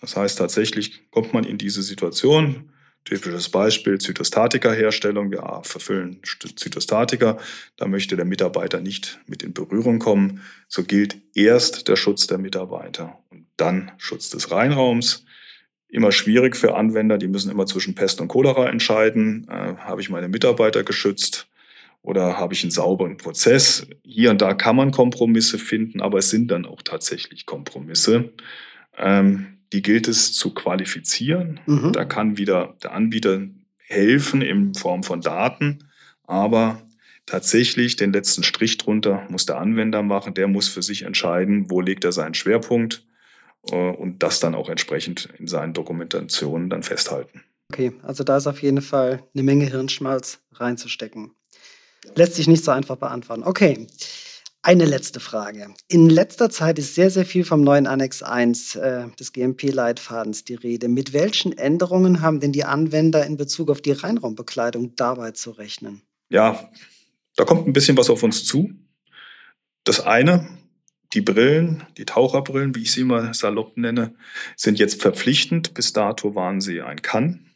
Das 0.00 0.16
heißt, 0.16 0.36
tatsächlich 0.38 1.10
kommt 1.10 1.32
man 1.32 1.44
in 1.44 1.58
diese 1.58 1.82
Situation. 1.82 2.70
Typisches 3.04 3.50
Beispiel, 3.50 3.98
Zytostatika-Herstellung. 3.98 5.30
Wir 5.30 5.60
verfüllen 5.62 6.20
Zytostatika. 6.24 7.38
Da 7.76 7.86
möchte 7.86 8.16
der 8.16 8.24
Mitarbeiter 8.24 8.80
nicht 8.80 9.20
mit 9.28 9.44
in 9.44 9.54
Berührung 9.54 10.00
kommen. 10.00 10.42
So 10.66 10.82
gilt 10.82 11.16
erst 11.34 11.86
der 11.86 11.94
Schutz 11.94 12.26
der 12.26 12.38
Mitarbeiter 12.38 13.20
und 13.30 13.46
dann 13.56 13.92
Schutz 13.96 14.30
des 14.30 14.50
Reinraums. 14.50 15.24
Immer 15.88 16.10
schwierig 16.10 16.56
für 16.56 16.74
Anwender. 16.74 17.16
Die 17.16 17.28
müssen 17.28 17.50
immer 17.50 17.66
zwischen 17.66 17.94
Pest 17.94 18.20
und 18.20 18.26
Cholera 18.26 18.68
entscheiden. 18.68 19.46
Äh, 19.48 19.76
habe 19.76 20.00
ich 20.00 20.10
meine 20.10 20.28
Mitarbeiter 20.28 20.82
geschützt? 20.82 21.46
Oder 22.06 22.38
habe 22.38 22.54
ich 22.54 22.62
einen 22.62 22.70
sauberen 22.70 23.16
Prozess? 23.16 23.86
Hier 24.04 24.30
und 24.30 24.40
da 24.40 24.54
kann 24.54 24.76
man 24.76 24.92
Kompromisse 24.92 25.58
finden, 25.58 26.00
aber 26.00 26.18
es 26.18 26.30
sind 26.30 26.50
dann 26.52 26.64
auch 26.64 26.82
tatsächlich 26.82 27.46
Kompromisse. 27.46 28.30
Ähm, 28.96 29.58
die 29.72 29.82
gilt 29.82 30.06
es 30.06 30.32
zu 30.32 30.54
qualifizieren. 30.54 31.58
Mhm. 31.66 31.92
Da 31.92 32.04
kann 32.04 32.38
wieder 32.38 32.76
der 32.80 32.92
Anbieter 32.92 33.42
helfen 33.78 34.40
in 34.40 34.74
Form 34.74 35.02
von 35.02 35.20
Daten, 35.20 35.80
aber 36.22 36.80
tatsächlich 37.26 37.96
den 37.96 38.12
letzten 38.12 38.44
Strich 38.44 38.78
drunter 38.78 39.26
muss 39.28 39.44
der 39.44 39.58
Anwender 39.58 40.04
machen. 40.04 40.32
Der 40.34 40.46
muss 40.46 40.68
für 40.68 40.82
sich 40.82 41.02
entscheiden, 41.02 41.70
wo 41.70 41.80
legt 41.80 42.04
er 42.04 42.12
seinen 42.12 42.34
Schwerpunkt 42.34 43.04
äh, 43.72 43.74
und 43.74 44.22
das 44.22 44.38
dann 44.38 44.54
auch 44.54 44.68
entsprechend 44.68 45.28
in 45.38 45.48
seinen 45.48 45.72
Dokumentationen 45.72 46.70
dann 46.70 46.84
festhalten. 46.84 47.42
Okay, 47.72 47.94
also 48.02 48.22
da 48.22 48.36
ist 48.36 48.46
auf 48.46 48.62
jeden 48.62 48.80
Fall 48.80 49.24
eine 49.34 49.42
Menge 49.42 49.64
Hirnschmalz 49.64 50.38
reinzustecken. 50.52 51.32
Lässt 52.14 52.34
sich 52.34 52.48
nicht 52.48 52.64
so 52.64 52.70
einfach 52.70 52.96
beantworten. 52.96 53.42
Okay. 53.44 53.86
Eine 54.62 54.84
letzte 54.84 55.20
Frage. 55.20 55.68
In 55.86 56.10
letzter 56.10 56.50
Zeit 56.50 56.80
ist 56.80 56.96
sehr, 56.96 57.08
sehr 57.08 57.24
viel 57.24 57.44
vom 57.44 57.62
neuen 57.62 57.86
Annex 57.86 58.24
1 58.24 58.74
äh, 58.74 59.04
des 59.16 59.32
GMP-Leitfadens 59.32 60.42
die 60.42 60.56
Rede. 60.56 60.88
Mit 60.88 61.12
welchen 61.12 61.56
Änderungen 61.56 62.20
haben 62.20 62.40
denn 62.40 62.50
die 62.50 62.64
Anwender 62.64 63.24
in 63.24 63.36
Bezug 63.36 63.70
auf 63.70 63.80
die 63.80 63.92
Reinraumbekleidung 63.92 64.96
dabei 64.96 65.30
zu 65.30 65.52
rechnen? 65.52 66.02
Ja, 66.30 66.68
da 67.36 67.44
kommt 67.44 67.68
ein 67.68 67.72
bisschen 67.72 67.96
was 67.96 68.10
auf 68.10 68.24
uns 68.24 68.44
zu. 68.44 68.72
Das 69.84 70.00
eine, 70.00 70.48
die 71.12 71.20
Brillen, 71.20 71.84
die 71.96 72.04
Taucherbrillen, 72.04 72.74
wie 72.74 72.82
ich 72.82 72.92
sie 72.92 73.02
immer 73.02 73.32
salopp 73.34 73.76
nenne, 73.76 74.16
sind 74.56 74.80
jetzt 74.80 75.00
verpflichtend. 75.00 75.74
Bis 75.74 75.92
dato 75.92 76.34
waren 76.34 76.60
sie 76.60 76.82
ein 76.82 77.02
Kann. 77.02 77.46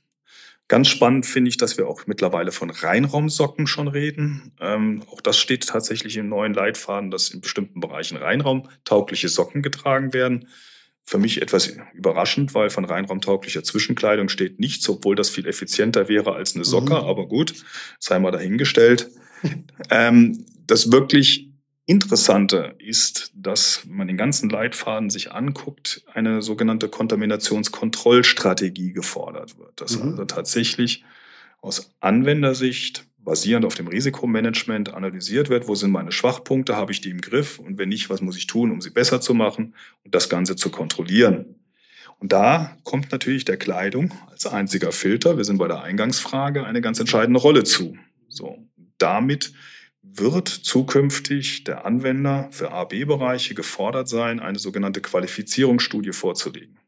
Ganz 0.70 0.86
spannend 0.86 1.26
finde 1.26 1.48
ich, 1.48 1.56
dass 1.56 1.78
wir 1.78 1.88
auch 1.88 2.06
mittlerweile 2.06 2.52
von 2.52 2.70
Reinraumsocken 2.70 3.66
schon 3.66 3.88
reden. 3.88 4.52
Ähm, 4.60 5.02
auch 5.10 5.20
das 5.20 5.36
steht 5.36 5.66
tatsächlich 5.66 6.16
im 6.16 6.28
neuen 6.28 6.54
Leitfaden, 6.54 7.10
dass 7.10 7.30
in 7.30 7.40
bestimmten 7.40 7.80
Bereichen 7.80 8.16
reinraumtaugliche 8.16 9.28
Socken 9.28 9.62
getragen 9.62 10.12
werden. 10.12 10.46
Für 11.02 11.18
mich 11.18 11.42
etwas 11.42 11.74
überraschend, 11.92 12.54
weil 12.54 12.70
von 12.70 12.84
reinraumtauglicher 12.84 13.64
Zwischenkleidung 13.64 14.28
steht 14.28 14.60
nichts, 14.60 14.88
obwohl 14.88 15.16
das 15.16 15.28
viel 15.28 15.48
effizienter 15.48 16.08
wäre 16.08 16.36
als 16.36 16.54
eine 16.54 16.64
Socke. 16.64 16.94
Mhm. 16.94 17.00
Aber 17.00 17.26
gut, 17.26 17.52
sei 17.98 18.20
mal 18.20 18.30
dahingestellt. 18.30 19.10
ähm, 19.90 20.46
das 20.68 20.92
wirklich 20.92 21.49
Interessante 21.90 22.76
ist, 22.78 23.32
dass 23.34 23.82
man 23.84 24.06
den 24.06 24.16
ganzen 24.16 24.48
Leitfaden 24.48 25.10
sich 25.10 25.32
anguckt, 25.32 26.04
eine 26.14 26.40
sogenannte 26.40 26.88
Kontaminationskontrollstrategie 26.88 28.92
gefordert 28.92 29.58
wird. 29.58 29.80
Dass 29.80 29.98
mhm. 29.98 30.10
also 30.10 30.24
tatsächlich 30.24 31.02
aus 31.60 31.90
Anwendersicht 31.98 33.06
basierend 33.18 33.66
auf 33.66 33.74
dem 33.74 33.88
Risikomanagement 33.88 34.94
analysiert 34.94 35.48
wird, 35.48 35.66
wo 35.66 35.74
sind 35.74 35.90
meine 35.90 36.12
Schwachpunkte, 36.12 36.76
habe 36.76 36.92
ich 36.92 37.00
die 37.00 37.10
im 37.10 37.20
Griff 37.20 37.58
und 37.58 37.76
wenn 37.76 37.88
nicht, 37.88 38.08
was 38.08 38.20
muss 38.20 38.36
ich 38.36 38.46
tun, 38.46 38.70
um 38.70 38.80
sie 38.80 38.90
besser 38.90 39.20
zu 39.20 39.34
machen 39.34 39.74
und 40.04 40.14
das 40.14 40.28
Ganze 40.28 40.54
zu 40.54 40.70
kontrollieren. 40.70 41.56
Und 42.20 42.30
da 42.30 42.76
kommt 42.84 43.10
natürlich 43.10 43.44
der 43.44 43.56
Kleidung 43.56 44.14
als 44.30 44.46
einziger 44.46 44.92
Filter, 44.92 45.38
wir 45.38 45.44
sind 45.44 45.58
bei 45.58 45.66
der 45.66 45.82
Eingangsfrage, 45.82 46.64
eine 46.64 46.82
ganz 46.82 47.00
entscheidende 47.00 47.40
Rolle 47.40 47.64
zu. 47.64 47.96
So, 48.28 48.64
damit 48.98 49.52
wird 50.12 50.48
zukünftig 50.48 51.64
der 51.64 51.84
Anwender 51.84 52.48
für 52.50 52.72
AB-Bereiche 52.72 53.54
gefordert 53.54 54.08
sein, 54.08 54.40
eine 54.40 54.58
sogenannte 54.58 55.00
Qualifizierungsstudie 55.00 56.12
vorzulegen. 56.12 56.78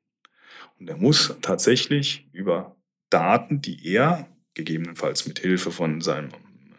Und 0.78 0.88
er 0.88 0.96
muss 0.96 1.34
tatsächlich 1.42 2.28
über 2.32 2.76
Daten, 3.10 3.60
die 3.62 3.86
er 3.86 4.28
gegebenenfalls 4.54 5.26
mit 5.26 5.38
Hilfe 5.38 5.70
von 5.70 6.00
seinem 6.00 6.30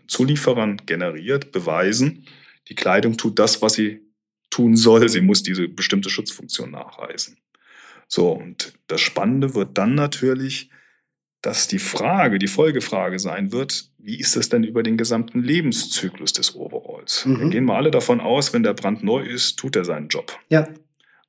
Zulieferern 0.07 0.77
generiert, 0.85 1.51
beweisen, 1.51 2.25
die 2.69 2.75
Kleidung 2.75 3.17
tut 3.17 3.39
das, 3.39 3.61
was 3.61 3.73
sie 3.73 4.01
tun 4.49 4.75
soll. 4.75 5.09
Sie 5.09 5.21
muss 5.21 5.43
diese 5.43 5.67
bestimmte 5.67 6.09
Schutzfunktion 6.09 6.71
nachweisen. 6.71 7.37
So, 8.07 8.31
und 8.31 8.73
das 8.87 9.01
Spannende 9.01 9.55
wird 9.55 9.77
dann 9.77 9.95
natürlich, 9.95 10.69
dass 11.43 11.67
die 11.67 11.79
Frage, 11.79 12.39
die 12.39 12.47
Folgefrage 12.47 13.19
sein 13.19 13.51
wird, 13.51 13.89
wie 13.99 14.17
ist 14.17 14.35
es 14.37 14.49
denn 14.49 14.63
über 14.63 14.81
den 14.81 14.97
gesamten 14.97 15.43
Lebenszyklus 15.43 16.31
des 16.33 16.55
Overalls? 16.55 17.25
Mhm. 17.25 17.39
Wir 17.39 17.49
gehen 17.49 17.65
mal 17.65 17.75
alle 17.75 17.91
davon 17.91 18.21
aus, 18.21 18.53
wenn 18.53 18.63
der 18.63 18.73
brandneu 18.73 19.21
ist, 19.21 19.59
tut 19.59 19.75
er 19.75 19.83
seinen 19.85 20.07
Job. 20.07 20.39
Ja. 20.49 20.69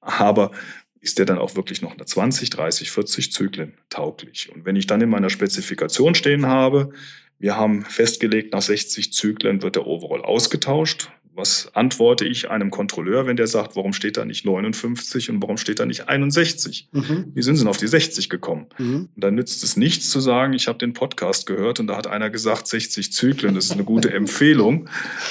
Aber 0.01 0.53
ist 1.01 1.19
der 1.19 1.27
dann 1.27 1.39
auch 1.39 1.57
wirklich 1.57 1.83
noch 1.83 1.97
nach 1.97 2.07
20, 2.07 2.49
30, 2.49 2.93
40 2.93 3.33
Zyklen 3.33 3.75
tauglich? 3.91 4.53
Und 4.55 4.65
wenn 4.65 4.77
ich 4.77 4.87
dann 4.87 5.01
in 5.01 5.11
meiner 5.11 5.31
Spezifikation 5.31 6.15
stehen 6.15 6.47
habe, 6.47 6.93
wir 7.41 7.57
haben 7.57 7.85
festgelegt, 7.85 8.53
nach 8.53 8.63
60 8.63 9.13
Zyklen 9.13 9.63
wird 9.63 9.75
der 9.75 9.87
Overall 9.87 10.23
ausgetauscht, 10.23 11.11
was 11.35 11.75
antworte 11.75 12.25
ich 12.25 12.51
einem 12.51 12.71
Kontrolleur, 12.71 13.27
wenn 13.27 13.37
der 13.37 13.47
sagt, 13.47 13.75
warum 13.75 13.93
steht 13.93 14.17
da 14.17 14.25
nicht 14.25 14.45
59 14.45 15.31
und 15.31 15.43
warum 15.43 15.57
steht 15.57 15.81
da 15.81 15.87
nicht 15.87 16.09
61? 16.09 16.89
Mhm. 16.93 17.33
Wie 17.35 17.43
sind 17.43 17.57
sie 17.57 17.63
denn 17.63 17.69
auf 17.69 17.77
die 17.77 17.89
60 17.89 18.31
gekommen? 18.31 18.67
Mhm. 18.79 19.09
Und 19.15 19.25
dann 19.25 19.35
nützt 19.35 19.65
es 19.65 19.77
nichts 19.77 20.11
zu 20.11 20.21
sagen, 20.21 20.53
ich 20.53 20.69
habe 20.69 20.79
den 20.79 20.93
Podcast 20.93 21.47
gehört 21.47 21.81
und 21.81 21.89
da 21.89 21.97
hat 21.97 22.07
einer 22.07 22.31
gesagt 22.31 22.69
60 22.69 23.13
Zyklen, 23.13 23.55
das 23.55 23.67
ist 23.67 23.73
eine 23.73 23.85
gute 23.85 24.11
Empfehlung, 24.15 24.89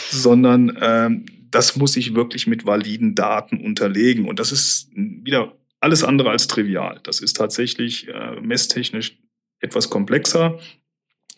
sondern 0.10 0.78
ähm, 0.82 1.26
das 1.52 1.76
muss 1.76 1.96
ich 1.96 2.16
wirklich 2.16 2.48
mit 2.48 2.66
validen 2.66 3.16
Daten 3.16 3.64
unterlegen. 3.64 4.28
Und 4.28 4.40
das 4.40 4.52
ist 4.52 4.90
wieder 4.94 5.54
alles 5.80 6.04
andere 6.04 6.32
als 6.32 6.48
trivial. 6.48 7.00
Das 7.04 7.20
ist 7.20 7.38
tatsächlich 7.38 8.08
äh, 8.10 8.40
messtechnisch 8.42 9.18
etwas 9.60 9.90
komplexer. 9.90 10.60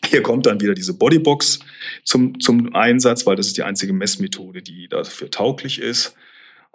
Hier 0.08 0.22
kommt 0.22 0.46
dann 0.46 0.60
wieder 0.60 0.74
diese 0.74 0.94
Bodybox 0.94 1.60
zum, 2.04 2.40
zum 2.40 2.74
Einsatz, 2.74 3.26
weil 3.26 3.36
das 3.36 3.46
ist 3.46 3.56
die 3.56 3.62
einzige 3.62 3.92
Messmethode, 3.92 4.62
die 4.62 4.88
dafür 4.88 5.30
tauglich 5.30 5.80
ist. 5.80 6.14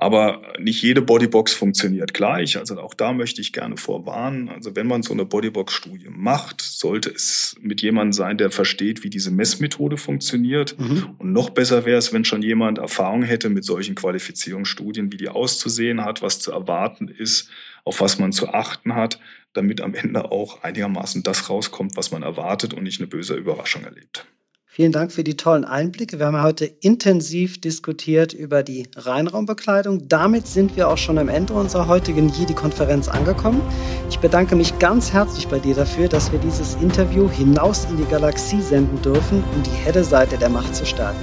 Aber 0.02 0.42
nicht 0.58 0.82
jede 0.82 1.04
Bodybox 1.04 1.54
funktioniert 1.54 2.16
gleich. 2.16 2.58
Also 2.58 2.80
auch 2.80 2.96
da 2.96 3.14
möchte 3.14 3.40
ich 3.40 3.54
gerne 3.54 3.78
vorwarnen. 3.78 4.50
Also 4.50 4.76
wenn 4.76 4.88
man 4.88 5.04
so 5.04 5.14
eine 5.14 5.26
Bodybox-Studie 5.26 6.10
macht, 6.10 6.60
sollte 6.60 7.12
es 7.12 7.56
mit 7.62 7.84
jemandem 7.84 8.14
sein, 8.14 8.40
der 8.40 8.50
versteht, 8.50 9.04
wie 9.04 9.12
diese 9.12 9.30
Messmethode 9.30 9.98
funktioniert. 9.98 10.76
Mhm. 10.80 11.10
Und 11.20 11.34
noch 11.34 11.52
besser 11.52 11.86
wäre 11.86 12.00
es, 12.00 12.14
wenn 12.14 12.26
schon 12.26 12.42
jemand 12.42 12.80
Erfahrung 12.80 13.22
hätte 13.22 13.50
mit 13.50 13.64
solchen 13.64 13.94
Qualifizierungsstudien, 13.94 15.12
wie 15.12 15.18
die 15.18 15.30
auszusehen 15.30 16.04
hat, 16.04 16.24
was 16.24 16.40
zu 16.40 16.52
erwarten 16.52 17.08
ist, 17.08 17.52
auf 17.84 18.02
was 18.02 18.18
man 18.18 18.32
zu 18.32 18.48
achten 18.50 18.96
hat, 18.96 19.20
damit 19.54 19.82
am 19.82 19.94
Ende 19.94 20.32
auch 20.32 20.64
einigermaßen 20.64 21.24
das 21.24 21.50
rauskommt, 21.50 21.96
was 21.96 22.12
man 22.12 22.24
erwartet 22.24 22.74
und 22.74 22.84
nicht 22.84 23.00
eine 23.00 23.08
böse 23.08 23.36
Überraschung 23.36 23.84
erlebt. 23.84 24.26
Vielen 24.74 24.94
Dank 24.94 25.12
für 25.12 25.26
die 25.26 25.36
tollen 25.36 25.66
Einblicke. 25.66 26.18
Wir 26.18 26.28
haben 26.28 26.42
heute 26.42 26.64
intensiv 26.64 27.60
diskutiert 27.60 28.32
über 28.32 28.64
die 28.64 28.88
Reinraumbekleidung. 28.96 30.08
Damit 30.08 30.48
sind 30.48 30.78
wir 30.78 30.88
auch 30.88 30.98
schon 30.98 31.18
am 31.18 31.28
Ende 31.28 31.52
unserer 31.52 31.88
heutigen 31.88 32.30
Jedi-Konferenz 32.30 33.10
angekommen. 33.10 33.62
Ich 34.10 34.20
bedanke 34.20 34.56
mich 34.56 34.80
ganz 34.80 35.12
herzlich 35.12 35.50
bei 35.50 35.60
dir 35.60 35.76
dafür, 35.76 36.08
dass 36.08 36.32
wir 36.32 36.40
dieses 36.40 36.76
Interview 36.76 37.30
hinaus 37.30 37.84
in 37.84 37.98
die 37.98 38.06
Galaxie 38.06 38.62
senden 38.62 39.02
dürfen, 39.02 39.44
um 39.54 39.62
die 39.64 39.72
Helle-Seite 39.72 40.38
der 40.38 40.48
Macht 40.48 40.74
zu 40.74 40.86
stärken. 40.86 41.20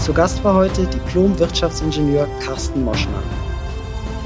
Zu 0.00 0.12
Gast 0.12 0.42
war 0.42 0.54
heute 0.54 0.86
Diplom-Wirtschaftsingenieur 0.86 2.26
Carsten 2.40 2.82
Moschner. 2.82 3.22